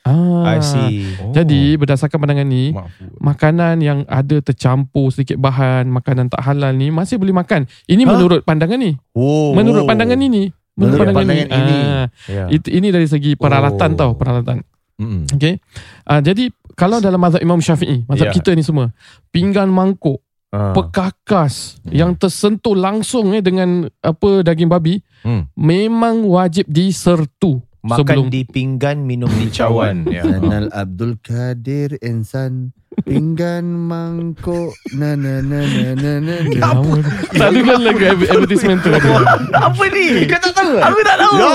Ah. 0.00 0.56
I 0.56 0.64
see. 0.64 1.12
Oh. 1.20 1.30
Jadi 1.30 1.76
berdasarkan 1.76 2.16
pandangan 2.16 2.48
ni, 2.48 2.72
Maaf. 2.72 2.88
makanan 3.20 3.76
yang 3.78 3.98
ada 4.08 4.40
tercampur 4.40 5.12
sedikit 5.12 5.36
bahan, 5.36 5.86
makanan 5.86 6.32
tak 6.32 6.40
halal 6.40 6.72
ni 6.72 6.88
masih 6.88 7.20
boleh 7.20 7.36
makan. 7.36 7.68
Ini 7.84 8.02
Ha? 8.02 8.10
menurut 8.10 8.40
pandangan 8.40 8.80
ni. 8.80 8.96
Oh. 9.12 9.52
Menurut 9.52 9.84
pandangan 9.84 10.16
ini. 10.16 10.48
Menurut 10.72 11.04
pandangan 11.04 11.44
ini. 11.44 11.76
Ah, 11.84 12.06
Ya. 12.24 12.44
itu 12.48 12.72
ini 12.72 12.88
dari 12.88 13.04
segi 13.04 13.36
peralatan 13.36 13.90
Oh. 13.92 13.98
tau, 13.98 14.10
peralatan. 14.16 14.64
Hmm. 14.96 15.28
Okay. 15.28 15.60
Ah, 16.02 16.20
jadi 16.20 16.48
kalau 16.72 16.96
dalam 16.98 17.20
mazhab 17.20 17.40
Imam 17.40 17.60
Syafi'i, 17.60 18.04
mazhab 18.04 18.28
Ya. 18.28 18.34
kita 18.34 18.52
ni 18.52 18.64
semua, 18.64 18.92
pinggan 19.28 19.68
mangkuk, 19.68 20.20
Ah. 20.48 20.72
pekakas 20.72 21.76
yang 21.86 22.12
tersentuh 22.12 22.72
langsung 22.72 23.30
eh 23.30 23.40
dengan 23.40 23.84
apa 24.00 24.40
daging 24.40 24.66
babi, 24.66 25.04
Hmm. 25.20 25.44
memang 25.52 26.24
wajib 26.24 26.64
disertu 26.66 27.60
Makan 27.80 28.04
sebelum 28.04 28.26
di 28.28 28.44
pinggan, 28.44 29.08
minum 29.08 29.30
di 29.32 29.48
cawan. 29.48 30.04
ya. 30.04 30.20
Zainal 30.20 30.68
Abdul 30.68 31.16
Kadir 31.20 31.96
insan 32.04 32.76
pinggan 33.00 33.64
mangkuk 33.64 34.70
na 34.92 35.14
na 35.14 35.40
na 35.40 35.60
na 35.60 35.88
na 35.94 36.12
na. 36.20 36.34
na. 36.40 36.60
Apa? 36.70 36.96
Tak 37.32 37.46
ada 37.50 37.60
kan 37.60 37.78
lagu 37.80 38.00
adver- 38.00 38.30
advertisement 38.30 38.80
tu. 38.80 38.90
Apa 39.68 39.84
ni? 39.88 40.24
Kau 40.24 40.38
tak 40.38 40.52
tahu? 40.52 40.72
Aku 40.78 40.98
tak 41.02 41.16
tahu. 41.18 41.34
Ya. 41.36 41.50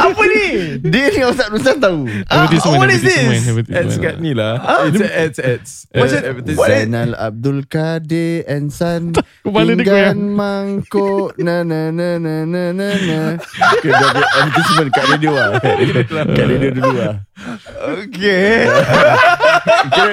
Apa 0.00 0.22
ni? 0.26 0.46
Dia 0.82 1.04
ni 1.08 1.20
Ustaz 1.24 1.48
Nusran 1.48 1.78
tahu. 1.78 2.00
Advertisement, 2.26 2.78
what 2.78 2.90
is 2.90 3.02
this? 3.02 3.26
Ads 3.68 3.96
kat 3.96 4.14
ni 4.18 4.32
lah. 4.32 4.58
It's 4.86 5.00
ads, 5.00 5.38
ads. 5.38 5.70
Macam- 5.90 6.24
Advertisement. 6.24 6.68
Zainal 6.68 7.10
Abdul 7.14 7.58
Kadir 7.64 8.44
dia 9.76 10.12
pinggan 10.14 10.32
mangkuk 10.32 11.34
na 11.36 11.62
na 11.62 11.90
na 11.90 12.16
na 12.16 12.44
na 12.44 12.64
na 12.70 12.88
na. 12.90 13.18
Okay, 13.76 13.90
dia 13.90 14.06
ada 14.06 14.22
advertisement 14.38 14.90
kat 14.90 15.04
radio 15.08 15.30
lah. 15.32 15.48
Kat 16.30 16.46
radio 16.46 16.70
dulu 16.72 16.90
lah. 16.96 17.14
Okay. 18.00 18.68
Kira, 19.90 20.10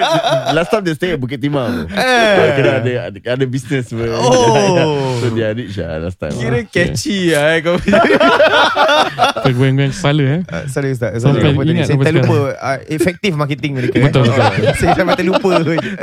last 0.52 0.70
time 0.70 0.84
dia 0.84 0.96
stay 0.96 1.14
at 1.14 1.20
Bukit 1.20 1.40
Timah 1.40 1.66
tu. 1.70 1.84
Eh. 1.92 2.36
Kira 2.58 2.72
ada, 2.82 2.92
ada, 3.12 3.18
ada 3.20 3.46
business 3.46 3.90
semua. 3.90 4.12
Oh. 4.18 5.16
so 5.22 5.32
dia 5.32 5.54
rich 5.54 5.78
lah 5.78 6.04
last 6.04 6.18
time. 6.18 6.34
Kira 6.34 6.60
catchy 6.68 7.32
lah 7.32 7.58
eh, 7.58 7.60
kau. 7.62 7.76
Goyang-goyang 9.48 9.94
kepala 9.96 10.24
eh. 10.24 10.42
Uh, 10.48 10.64
sorry 10.68 10.92
Ustaz 10.92 11.18
Sampai 11.24 11.40
Sorry 11.42 11.56
apa 11.56 11.62
tadi 11.64 11.74
Saya 11.80 11.88
sampai 11.88 12.06
terlupa 12.12 12.38
uh, 12.54 12.80
Efektif 12.92 13.32
marketing 13.34 13.72
mereka 13.80 13.96
Betul, 14.04 14.28
eh. 14.28 14.36
betul. 14.36 14.76
Saya 14.76 14.92
sampai 14.94 15.16
terlupa 15.18 15.52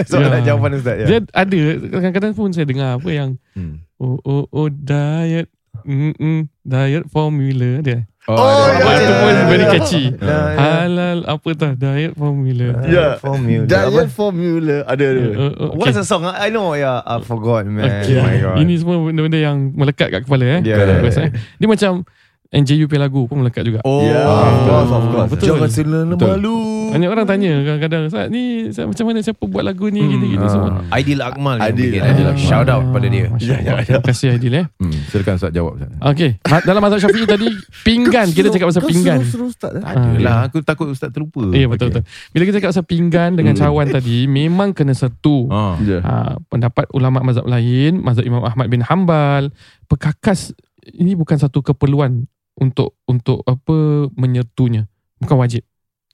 Soalan 0.09 0.41
Ya. 0.41 0.53
jawapan 0.53 0.71
Ustaz 0.81 0.97
ya. 0.99 1.07
Dia 1.07 1.19
ada 1.31 1.59
kadang-kadang 1.93 2.33
pun 2.35 2.49
saya 2.51 2.67
dengar 2.67 2.99
apa 2.99 3.11
yang 3.11 3.31
Hmm. 3.55 3.87
oh 4.03 4.19
oh 4.27 4.51
oh 4.51 4.67
diet 4.67 5.47
mm 5.87 6.11
-mm, 6.19 6.39
diet 6.67 7.07
formula 7.07 7.79
dia. 7.87 8.03
Oh, 8.25 8.41
Oh, 8.41 8.65
ada- 8.65 8.81
ya, 8.81 8.89
ya, 8.89 9.05
tu 9.05 9.13
pun 9.21 9.33
ya, 9.37 9.45
very 9.45 9.67
catchy. 9.69 10.05
Ya, 10.17 10.25
ya. 10.25 10.57
Halal 10.57 11.19
apa 11.29 11.49
tah 11.53 11.73
diet 11.77 12.17
formula. 12.17 12.69
Ya. 12.89 13.21
Formula 13.21 13.69
Diet 13.69 13.85
Apa? 13.93 14.03
formula 14.09 14.77
ada 14.89 15.05
ada. 15.05 15.23
Uh, 15.29 15.53
uh, 15.61 15.71
What's 15.77 15.93
the 15.93 16.09
song 16.09 16.25
I 16.25 16.49
know 16.49 16.73
yeah, 16.73 17.05
I 17.05 17.21
forgot 17.21 17.69
man 17.69 17.85
Okay. 17.85 18.17
Oh 18.17 18.25
my 18.25 18.37
god 18.41 18.57
Ini 18.59 18.73
semua 18.81 18.97
benda-benda 18.97 19.37
yang 19.37 19.77
melekat 19.77 20.09
kat 20.09 20.21
kepala 20.25 20.57
eh. 20.57 20.61
Ya, 20.65 21.05
best, 21.05 21.21
eh. 21.21 21.37
Dia 21.61 21.69
macam 21.69 22.09
NJU 22.49 22.87
punya 22.87 23.03
lagu 23.05 23.27
pun 23.27 23.43
melekat 23.43 23.67
juga. 23.67 23.79
Oh 23.85 24.07
Ya, 24.07 24.25
of 24.25 24.57
course, 24.65 24.89
of 24.89 25.05
course. 25.11 25.31
Betul. 25.35 25.47
Jangan 25.61 26.07
Betul. 26.15 26.29
malu 26.33 26.57
Banyak 26.95 27.11
orang 27.11 27.27
tanya 27.27 27.53
kadang-kadang 27.61 28.03
Ustaz 28.07 28.27
ni 28.31 28.71
Ustaz, 28.71 28.87
macam 28.87 29.05
mana 29.05 29.19
siapa 29.19 29.43
buat 29.43 29.61
lagu 29.61 29.91
ni 29.91 29.99
Hmm. 29.99 30.11
gini-gini 30.11 30.41
Ah. 30.41 30.49
semua. 30.49 30.71
Aidil 30.89 31.19
Akmal 31.19 31.57
yang 31.59 31.67
Aidil. 31.67 31.85
bikin, 31.91 32.01
Aidil. 32.01 32.27
Akmal. 32.31 32.47
Shout 32.47 32.69
out 32.69 32.85
pada 32.89 33.07
dia 33.07 33.27
Ya, 33.37 33.57
ya, 33.59 33.73
ya. 33.77 33.83
Terima 33.83 34.03
kasih 34.05 34.27
Aidil 34.33 34.55
eh. 34.55 34.67
Hmm. 34.79 34.95
Silakan 35.11 35.35
Ustaz 35.35 35.51
jawab 35.51 35.73
Ustaz. 35.75 35.91
Okey, 36.01 36.31
dalam 36.63 36.81
mazhab 36.81 37.01
Syafi'i 37.01 37.27
tadi 37.27 37.47
pinggan 37.83 38.27
kita 38.31 38.49
cakap 38.49 38.67
pasal 38.71 38.83
pinggan. 38.85 39.19
Ustaz 39.21 39.73
eh? 39.75 39.83
Ah, 39.83 40.15
Yalah, 40.15 40.39
aku 40.47 40.63
takut 40.63 40.87
Ustaz 40.87 41.11
terlupa. 41.11 41.43
Ya 41.51 41.67
betul 41.67 41.91
betul. 41.91 42.07
Bila 42.31 42.43
kita 42.45 42.57
cakap 42.57 42.71
pasal 42.71 42.87
pinggan 42.87 43.35
dengan 43.35 43.53
cawan 43.53 43.91
tadi 43.91 44.25
memang 44.25 44.71
kena 44.71 44.95
sertu. 44.95 45.51
Ah. 45.51 45.75
Pendapat 46.47 46.87
ulama 46.91 47.19
mazhab 47.21 47.45
lain, 47.45 47.99
mazhab 47.99 48.23
Imam 48.23 48.41
Ahmad 48.41 48.71
bin 48.71 48.81
Hambal, 48.81 49.51
pekakas 49.85 50.55
ini 50.87 51.13
bukan 51.13 51.35
satu 51.35 51.59
keperluan 51.61 52.29
untuk 52.55 52.95
untuk 53.05 53.43
apa 53.43 53.75
menyertunya. 54.13 54.87
Bukan 55.19 55.37
wajib. 55.37 55.65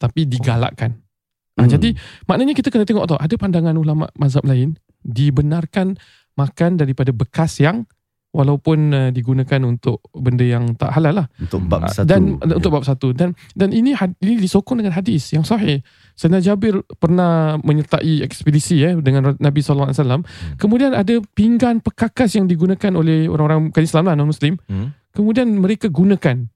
Tapi 0.00 0.24
digalakkan. 0.24 0.96
Ha, 0.96 1.60
Hmm. 1.60 1.68
Jadi 1.68 1.92
maknanya 2.24 2.56
kita 2.56 2.72
kena 2.72 2.88
tengok 2.88 3.04
tau 3.04 3.20
ada 3.20 3.36
pandangan 3.36 3.76
ulama 3.76 4.08
mazhab 4.16 4.40
lain 4.48 4.80
dibenarkan 5.04 5.92
makan 6.32 6.80
daripada 6.80 7.12
bekas 7.12 7.60
yang 7.60 7.84
walaupun 8.30 8.78
uh, 8.94 9.10
digunakan 9.10 9.58
untuk 9.66 10.00
benda 10.14 10.46
yang 10.46 10.72
tak 10.78 10.94
halal 10.94 11.20
lah. 11.20 11.26
Untuk 11.36 11.66
bab 11.66 11.84
Ah, 11.84 11.92
satu. 11.92 12.06
dan 12.06 12.38
untuk 12.38 12.70
bab 12.70 12.86
satu 12.86 13.12
dan 13.12 13.34
dan 13.52 13.74
ini 13.74 13.92
ini 14.22 14.38
disokong 14.38 14.80
dengan 14.80 14.94
hadis 14.94 15.34
yang 15.34 15.42
sahih. 15.44 15.82
Sayyidina 16.16 16.40
Jabir 16.40 16.80
pernah 16.96 17.58
menyertai 17.60 18.22
ekspedisi 18.24 18.80
eh 18.80 18.94
dengan 18.96 19.34
Nabi 19.36 19.60
sallallahu 19.60 19.90
alaihi 19.90 20.00
wasallam. 20.00 20.22
Kemudian 20.56 20.94
ada 20.94 21.18
pinggan 21.34 21.82
pekakas 21.82 22.38
yang 22.38 22.46
digunakan 22.46 22.94
oleh 22.94 23.26
orang-orang 23.26 23.68
bukan 23.74 23.82
Islam 23.84 24.08
lah 24.08 24.14
non 24.16 24.30
muslim. 24.30 24.56
Hmm. 24.64 24.94
Kemudian 25.12 25.50
mereka 25.60 25.90
gunakan. 25.90 26.46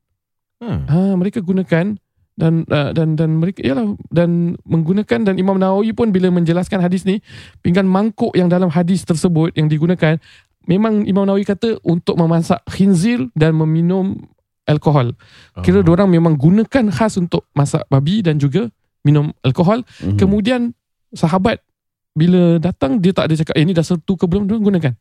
Hmm. 0.62 0.80
Ha 0.86 1.12
mereka 1.18 1.42
gunakan 1.42 1.98
dan 2.34 2.66
uh, 2.66 2.90
dan 2.90 3.14
dan 3.14 3.38
mereka 3.38 3.62
yalah 3.62 3.94
dan 4.10 4.58
menggunakan 4.66 5.22
dan 5.22 5.38
Imam 5.38 5.54
Nawawi 5.54 5.94
pun 5.94 6.10
bila 6.10 6.34
menjelaskan 6.34 6.82
hadis 6.82 7.06
ni 7.06 7.22
pinggan 7.62 7.86
mangkuk 7.86 8.34
yang 8.34 8.50
dalam 8.50 8.74
hadis 8.74 9.06
tersebut 9.06 9.54
yang 9.54 9.70
digunakan 9.70 10.18
memang 10.66 11.06
Imam 11.06 11.24
Nawawi 11.24 11.46
kata 11.46 11.78
untuk 11.86 12.18
memasak 12.18 12.58
khinzir 12.66 13.30
dan 13.38 13.54
meminum 13.54 14.18
alkohol. 14.66 15.14
Kira 15.60 15.84
Ah. 15.84 15.92
orang 15.92 16.08
memang 16.10 16.34
gunakan 16.40 16.90
khas 16.90 17.20
untuk 17.20 17.46
masak 17.52 17.84
babi 17.92 18.24
dan 18.24 18.40
juga 18.40 18.66
minum 19.04 19.30
alkohol. 19.44 19.84
Mhm. 20.00 20.16
Kemudian 20.16 20.72
sahabat 21.12 21.60
bila 22.16 22.58
datang 22.58 22.98
dia 22.98 23.12
tak 23.12 23.30
ada 23.30 23.34
cakap 23.36 23.54
eh 23.54 23.64
ni 23.66 23.76
dah 23.76 23.84
sertu 23.84 24.16
ke 24.16 24.24
belum 24.24 24.48
dia 24.48 24.56
gunakan 24.58 24.94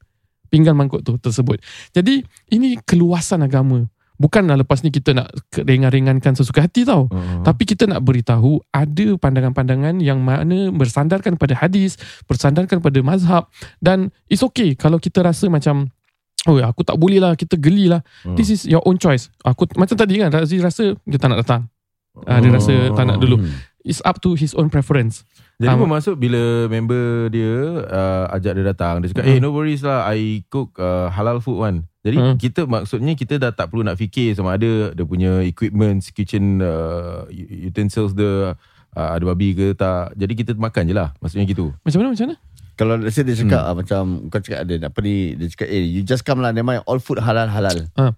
pinggan 0.54 0.76
mangkuk 0.78 1.02
tu 1.02 1.17
tersebut. 1.17 1.58
Jadi 1.96 2.22
ini 2.54 2.78
keluasan 2.84 3.41
agama. 3.41 3.89
Bukanlah 4.21 4.62
lepas 4.62 4.86
ni 4.86 4.93
kita 4.93 5.17
nak 5.17 5.34
ringan-ringankan 5.58 6.38
sesuka 6.38 6.63
hati 6.63 6.86
tau. 6.86 7.10
Ah. 7.10 7.41
Tapi 7.41 7.65
kita 7.65 7.89
nak 7.89 8.06
beritahu 8.06 8.62
ada 8.69 9.17
pandangan-pandangan 9.17 9.97
yang 9.99 10.21
mana 10.21 10.69
bersandarkan 10.69 11.36
pada 11.36 11.58
hadis, 11.58 11.97
bersandarkan 12.30 12.80
pada 12.80 12.99
mazhab 13.02 13.49
dan 13.82 14.13
it's 14.30 14.45
okay 14.45 14.78
kalau 14.78 15.02
kita 15.02 15.26
rasa 15.26 15.49
macam 15.49 15.89
oh 16.45 16.60
aku 16.60 16.84
tak 16.86 16.99
boleh 16.99 17.17
lah, 17.17 17.34
kita 17.34 17.58
geli 17.58 17.89
lah. 17.89 18.06
Hmm. 18.21 18.38
This 18.38 18.54
is 18.54 18.62
your 18.69 18.86
own 18.86 19.02
choice. 19.02 19.34
Aku 19.41 19.65
macam 19.80 19.95
tadi 19.97 20.21
kan 20.21 20.30
Razi 20.30 20.62
rasa 20.62 20.93
dia 21.04 21.17
tak 21.17 21.34
nak 21.34 21.41
datang. 21.41 21.62
Ah, 22.30 22.38
dia 22.38 22.54
rasa 22.54 22.93
tak 22.93 23.06
nak 23.10 23.17
dulu. 23.17 23.41
It's 23.84 24.00
up 24.08 24.24
to 24.24 24.39
his 24.39 24.56
own 24.56 24.72
preference. 24.72 25.28
Jadi 25.60 25.76
Um, 25.76 25.86
bermaksud 25.86 26.15
bila 26.15 26.72
member 26.72 27.28
dia 27.28 27.84
uh, 27.84 28.26
ajak 28.32 28.56
dia 28.56 28.65
datang, 28.65 29.04
dia 29.04 29.12
cakap, 29.12 29.28
Hmm. 29.28 29.36
"Eh, 29.36 29.39
no 29.43 29.52
worries 29.52 29.84
lah, 29.84 30.08
I 30.08 30.48
cook 30.48 30.80
uh, 30.80 31.12
halal 31.12 31.43
food 31.43 31.60
one." 31.60 31.78
Jadi 32.04 32.17
Hmm. 32.19 32.36
kita 32.36 32.63
maksudnya 32.63 33.15
kita 33.15 33.39
dah 33.39 33.52
tak 33.52 33.72
perlu 33.72 33.84
nak 33.84 33.96
fikir 33.96 34.36
sama 34.36 34.56
ada 34.56 34.91
dia 34.91 35.06
punya 35.08 35.43
equipment, 35.43 36.00
kitchen 36.15 36.60
uh, 36.60 37.28
utensils 37.63 38.12
dia 38.12 38.56
uh, 38.96 39.10
ada 39.15 39.24
babi 39.24 39.52
ke 39.52 39.72
tak. 39.76 40.15
Jadi 40.15 40.34
kita 40.36 40.52
makan 40.56 40.84
je 40.88 40.96
lah. 40.96 41.12
Maksudnya 41.19 41.43
gitu. 41.43 41.72
Macam 41.84 41.98
mana 42.04 42.10
macam 42.12 42.26
mana? 42.28 42.36
Kalau 42.73 42.97
let's 42.97 43.13
say 43.13 43.21
dia 43.21 43.36
cakap 43.36 43.62
ah, 43.62 43.73
macam 43.73 44.01
kau 44.27 44.38
cakap 44.38 44.63
ada 44.63 44.75
apa 44.83 44.99
ni 44.99 45.15
dia 45.36 45.45
cakap 45.47 45.67
eh 45.67 45.83
you 45.83 46.01
just 46.01 46.21
come 46.21 46.39
lah 46.39 46.49
never 46.49 46.65
mind 46.67 46.81
all 46.83 46.97
food 46.97 47.17
halal 47.17 47.45
halal. 47.45 47.86
Uh, 47.95 48.09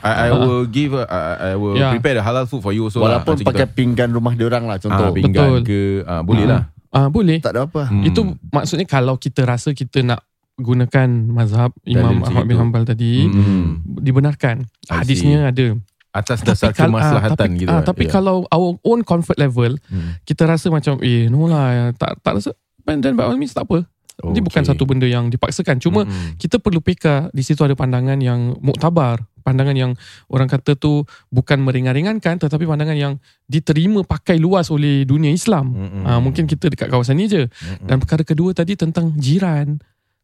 I, 0.00 0.12
I 0.24 0.28
Ah. 0.28 0.38
will 0.38 0.64
give 0.64 0.92
uh, 0.92 1.04
I, 1.04 1.20
I 1.46 1.54
will 1.54 1.74
Ya. 1.74 1.92
prepare 1.92 2.16
the 2.16 2.22
halal 2.22 2.44
food 2.44 2.60
for 2.60 2.72
you 2.72 2.82
also 2.82 2.98
Walaupun 2.98 3.36
lah. 3.36 3.44
Pakai 3.44 3.64
gitu. 3.64 3.76
pinggan 3.76 4.08
rumah 4.08 4.32
dia 4.32 4.46
orang 4.46 4.64
lah 4.64 4.74
ah, 4.74 4.80
contoh. 4.80 5.12
pinggan 5.12 5.60
Betul. 5.60 5.60
ke 5.62 5.80
ah, 6.02 6.22
boleh 6.22 6.44
Ah. 6.44 6.50
lah. 6.50 6.62
Ah 6.90 7.06
boleh. 7.06 7.36
tak 7.38 7.52
ada 7.52 7.64
apa. 7.64 7.84
Hmm. 7.84 8.00
Itu 8.00 8.20
maksudnya 8.48 8.84
kalau 8.84 9.14
kita 9.14 9.44
rasa 9.44 9.70
kita 9.70 10.00
nak 10.00 10.24
gunakan 10.56 11.08
mazhab 11.28 11.70
Imam 11.82 12.18
Ahmad 12.18 12.44
bin. 12.44 12.56
Hanbal 12.56 12.82
tadi 12.82 13.24
Hmm. 13.24 13.84
dibenarkan. 13.84 14.64
Hadisnya 14.86 15.46
ada. 15.46 15.76
Atas 16.08 16.40
dasar 16.40 16.72
kal- 16.72 16.88
kemaslahatan 16.88 17.30
ah, 17.30 17.38
tapi, 17.38 17.58
gitu. 17.58 17.68
ah, 17.68 17.78
kan? 17.78 17.84
tapi 17.84 18.02
Ya. 18.02 18.10
kalau 18.10 18.48
our 18.48 18.80
own 18.82 19.04
comfort 19.04 19.36
level 19.36 19.76
Hmm. 19.84 20.16
kita 20.24 20.48
rasa 20.48 20.66
macam 20.68 20.96
eh 20.98 21.28
no 21.28 21.44
lah 21.44 21.92
tak 21.92 22.16
tak 22.18 22.40
rasa 22.40 22.50
dan 22.80 23.12
by 23.12 23.22
all 23.22 23.36
means 23.36 23.52
tak 23.52 23.68
apa. 23.68 23.84
Ini 24.18 24.42
bukan 24.42 24.62
Okay. 24.66 24.74
satu 24.74 24.82
benda 24.82 25.06
yang 25.06 25.30
dipaksakan. 25.30 25.78
Cuma 25.78 26.02
Mm-mm. 26.02 26.34
kita 26.42 26.58
perlu 26.58 26.82
peka 26.82 27.30
di 27.30 27.46
situ 27.46 27.62
ada 27.62 27.78
pandangan 27.78 28.18
yang 28.18 28.58
muktabar, 28.58 29.22
pandangan 29.46 29.78
yang 29.78 29.94
orang 30.26 30.50
kata 30.50 30.74
tu 30.74 31.06
bukan 31.30 31.62
meringan-ringankan 31.62 32.42
tetapi 32.42 32.66
pandangan 32.66 32.98
yang 32.98 33.14
diterima 33.46 34.02
pakai 34.02 34.42
luas 34.42 34.74
oleh 34.74 35.06
dunia 35.06 35.30
Islam. 35.30 35.70
Mm-mm. 35.70 36.02
Ah, 36.02 36.18
mungkin 36.18 36.50
kita 36.50 36.66
dekat 36.66 36.90
kawasan 36.90 37.14
ni 37.14 37.30
je. 37.30 37.46
Mm-mm. 37.46 37.86
Dan 37.86 38.02
perkara 38.02 38.26
kedua 38.26 38.50
tadi 38.50 38.74
tentang 38.74 39.14
jiran, 39.14 39.78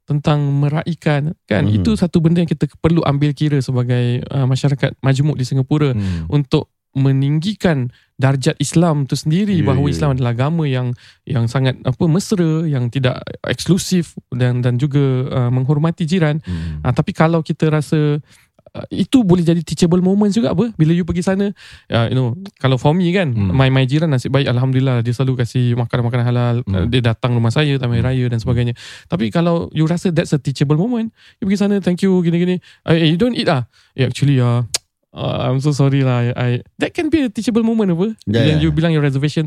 tentang 0.05 0.43
meraikan 0.53 1.33
kan. 1.47 1.63
Mhm. 1.65 1.81
Itu 1.81 1.95
satu 1.95 2.19
benda 2.21 2.43
yang 2.43 2.51
kita 2.51 2.67
perlu 2.83 3.01
ambil 3.07 3.31
kira 3.33 3.63
sebagai 3.63 4.21
uh, 4.29 4.45
masyarakat 4.45 4.99
majmuk 5.01 5.39
di 5.39 5.47
Singapura 5.47 5.95
Hmm. 5.97 6.29
untuk 6.29 6.74
meninggikan 6.95 7.91
darjat 8.15 8.55
Islam 8.59 9.05
tu 9.05 9.19
sendiri 9.19 9.59
Ya, 9.59 9.67
bahawa 9.67 9.91
ya, 9.91 9.93
Islam 9.93 10.11
ya. 10.11 10.15
adalah 10.19 10.33
agama 10.33 10.65
yang 10.65 10.95
yang 11.27 11.45
sangat 11.47 11.79
apa 11.83 12.05
mesra, 12.07 12.63
yang 12.65 12.87
tidak 12.87 13.19
eksklusif 13.43 14.15
dan 14.31 14.63
dan 14.63 14.79
juga 14.79 15.03
uh, 15.29 15.51
menghormati 15.51 16.07
jiran. 16.07 16.39
Hmm. 16.41 16.79
Uh, 16.81 16.93
tapi 16.95 17.11
kalau 17.11 17.43
kita 17.43 17.67
rasa 17.69 18.23
uh, 18.71 18.87
itu 18.89 19.27
boleh 19.27 19.43
jadi 19.43 19.59
teachable 19.61 19.99
moment 19.99 20.31
juga 20.31 20.55
apa 20.55 20.71
bila 20.75 20.91
you 20.91 21.03
pergi 21.03 21.23
sana 21.23 21.51
uh, 21.91 22.07
you 22.07 22.15
know 22.15 22.39
kalau 22.57 22.79
for 22.79 22.95
me 22.95 23.11
kan 23.11 23.35
Hmm. 23.35 23.51
my 23.51 23.67
my 23.67 23.83
jiran 23.83 24.11
nasib 24.11 24.31
baik 24.31 24.47
alhamdulillah 24.47 25.03
dia 25.03 25.11
selalu 25.11 25.43
kasih 25.43 25.75
makanan-makanan 25.75 26.25
halal 26.25 26.55
Hmm. 26.63 26.75
uh, 26.75 26.87
dia 26.87 27.03
datang 27.05 27.35
rumah 27.35 27.51
saya 27.51 27.75
time 27.77 27.99
Hmm. 27.99 28.07
raya 28.07 28.25
dan 28.27 28.39
sebagainya 28.39 28.79
tapi 29.07 29.31
kalau 29.31 29.67
you 29.71 29.87
rasa 29.87 30.15
that's 30.15 30.31
a 30.31 30.39
teachable 30.39 30.79
moment 30.79 31.11
you 31.39 31.47
pergi 31.47 31.59
sana 31.61 31.75
thank 31.79 31.99
you 32.03 32.15
gini-gini 32.23 32.63
uh, 32.87 32.95
you 32.95 33.19
don't 33.19 33.35
eat 33.35 33.51
ah 33.51 33.67
yeah, 33.95 34.07
actually 34.07 34.39
uh, 34.39 34.63
Uh, 35.15 35.47
I'm 35.47 35.63
so 35.63 35.71
sorry 35.71 36.03
lah. 36.03 36.21
I, 36.21 36.27
I 36.35 36.49
that 36.83 36.91
can 36.91 37.07
be 37.07 37.23
a 37.23 37.31
teachable 37.31 37.63
moment 37.63 37.95
apa. 37.95 38.19
Yeah, 38.27 38.35
Yeah, 38.35 38.45
yeah. 38.51 38.59
you 38.59 38.75
bilang 38.75 38.91
your 38.91 39.01
reservation 39.01 39.47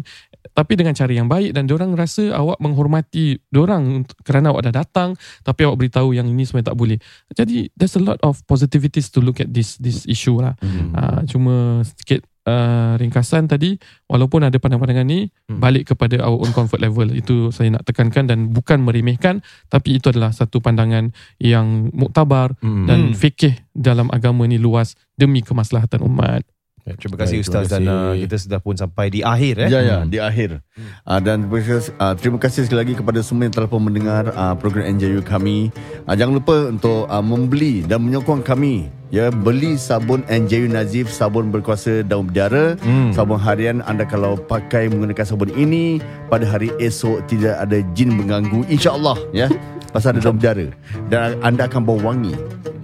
tapi 0.56 0.80
dengan 0.80 0.96
cara 0.96 1.12
yang 1.12 1.28
baik 1.28 1.52
dan 1.52 1.68
orang 1.68 1.92
rasa 1.94 2.32
awak 2.32 2.56
menghormati 2.58 3.36
orang 3.52 4.08
kerana 4.24 4.56
awak 4.56 4.72
dah 4.72 4.80
datang 4.80 5.10
tapi 5.44 5.68
awak 5.68 5.76
beritahu 5.78 6.16
yang 6.16 6.26
ini 6.26 6.48
sebenarnya 6.48 6.72
tak 6.72 6.80
boleh. 6.80 6.98
Jadi 7.36 7.68
there's 7.76 7.94
a 7.94 8.02
lot 8.02 8.16
of 8.24 8.40
positivities 8.48 9.12
to 9.12 9.20
look 9.20 9.38
at 9.38 9.52
this 9.52 9.76
this 9.78 10.08
issue 10.08 10.40
lah. 10.40 10.56
Hmm. 10.64 10.96
Uh, 10.96 11.22
cuma 11.28 11.56
sedikit 11.84 12.24
uh, 12.48 12.96
ringkasan 12.96 13.46
tadi 13.46 13.76
walaupun 14.08 14.48
ada 14.48 14.56
pandangan-pandangan 14.56 15.04
ni 15.04 15.28
Hmm. 15.48 15.64
balik 15.64 15.96
kepada 15.96 16.20
our 16.24 16.44
own 16.44 16.52
comfort 16.52 16.80
level 16.80 17.08
itu 17.10 17.56
saya 17.56 17.72
nak 17.72 17.88
tekankan 17.88 18.28
dan 18.28 18.52
bukan 18.52 18.84
meremehkan 18.84 19.40
tapi 19.68 19.96
itu 19.96 20.12
adalah 20.12 20.32
satu 20.32 20.60
pandangan 20.60 21.12
yang 21.40 21.88
muktabar 21.92 22.52
Hmm. 22.60 22.84
dan 22.84 23.12
Hmm. 23.12 23.16
fikih 23.16 23.56
dalam 23.72 24.12
agama 24.12 24.44
ni 24.44 24.60
luas 24.60 25.00
demi 25.18 25.42
kemaslahatan 25.42 26.06
umat. 26.06 26.46
Terima 26.88 27.20
kasih 27.20 27.44
Baik, 27.44 27.44
terima 27.44 27.60
Ustaz 27.60 27.66
dan 27.68 27.82
kasih. 27.84 27.92
uh, 27.92 28.14
kita 28.16 28.36
sudah 28.40 28.60
pun 28.64 28.72
sampai 28.74 29.12
di 29.12 29.20
akhir 29.20 29.60
eh. 29.60 29.68
Ya 29.68 29.84
ya 29.84 29.98
Hmm. 30.00 30.08
di 30.08 30.24
akhir. 30.24 30.64
Uh, 31.04 31.20
dan 31.20 31.44
terima 31.44 31.60
kasih, 31.60 31.92
uh, 32.00 32.14
terima 32.16 32.40
kasih 32.40 32.62
sekali 32.64 32.80
lagi 32.80 32.94
kepada 32.96 33.20
semua 33.20 33.44
yang 33.44 33.52
telah 33.52 33.68
pun 33.68 33.84
mendengar 33.84 34.32
uh, 34.32 34.56
program 34.56 34.96
NJU 34.96 35.20
kami. 35.20 35.68
Uh, 36.08 36.16
jangan 36.16 36.40
lupa 36.40 36.72
untuk 36.72 37.04
uh, 37.06 37.20
membeli 37.20 37.84
dan 37.84 38.00
menyokong 38.00 38.40
kami. 38.40 38.88
Ya, 39.08 39.28
beli 39.28 39.76
sabun 39.76 40.24
NJU 40.28 40.68
Nazif, 40.68 41.08
sabun 41.08 41.48
berkuasa 41.48 42.04
daun 42.04 42.28
berjara, 42.28 42.80
Hmm. 42.80 43.12
sabun 43.12 43.36
harian 43.36 43.84
anda 43.84 44.04
kalau 44.04 44.40
pakai 44.40 44.88
menggunakan 44.88 45.28
sabun 45.28 45.52
ini 45.54 46.00
pada 46.28 46.48
hari 46.48 46.72
esok 46.78 47.28
tidak 47.28 47.56
ada 47.58 47.84
jin 47.92 48.16
mengganggu 48.16 48.64
insya-Allah 48.68 49.20
ya. 49.34 49.52
Pasal 49.92 50.16
ada 50.16 50.24
daun 50.24 50.40
berjara 50.40 50.72
dan 51.12 51.36
anda 51.42 51.68
akan 51.68 51.84
bau 51.84 52.00
wangi. 52.00 52.32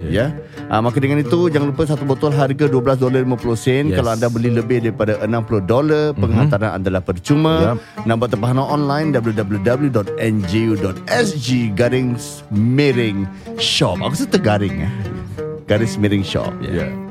Ya. 0.04 0.36
Uh, 0.74 0.82
maka 0.82 0.98
dengan 0.98 1.22
itu 1.22 1.54
jangan 1.54 1.70
lupa 1.70 1.86
satu 1.86 2.02
botol 2.02 2.34
harga 2.34 2.66
12 2.66 2.98
dolar 2.98 3.22
50 3.22 3.54
sen. 3.54 3.94
Yes. 3.94 4.02
Kalau 4.02 4.10
anda 4.18 4.26
beli 4.26 4.50
lebih 4.50 4.82
daripada 4.82 5.22
60 5.22 5.70
dolar, 5.70 6.18
penghantaran 6.18 6.82
adalah 6.82 7.06
percuma. 7.06 7.78
Yap. 7.78 8.10
Nombor 8.10 8.34
terpahala 8.34 8.66
online 8.66 9.14
www.nju.sg 9.14 10.18
garing 11.78 12.18
miring 12.50 13.30
shop. 13.62 14.02
Aku 14.02 14.18
rasa 14.18 14.26
tergaring 14.26 14.90
eh. 14.90 14.90
Garis 15.70 15.94
miring 16.02 16.26
shop. 16.26 16.50
Ya. 16.66 16.90
Yeah. 16.90 17.03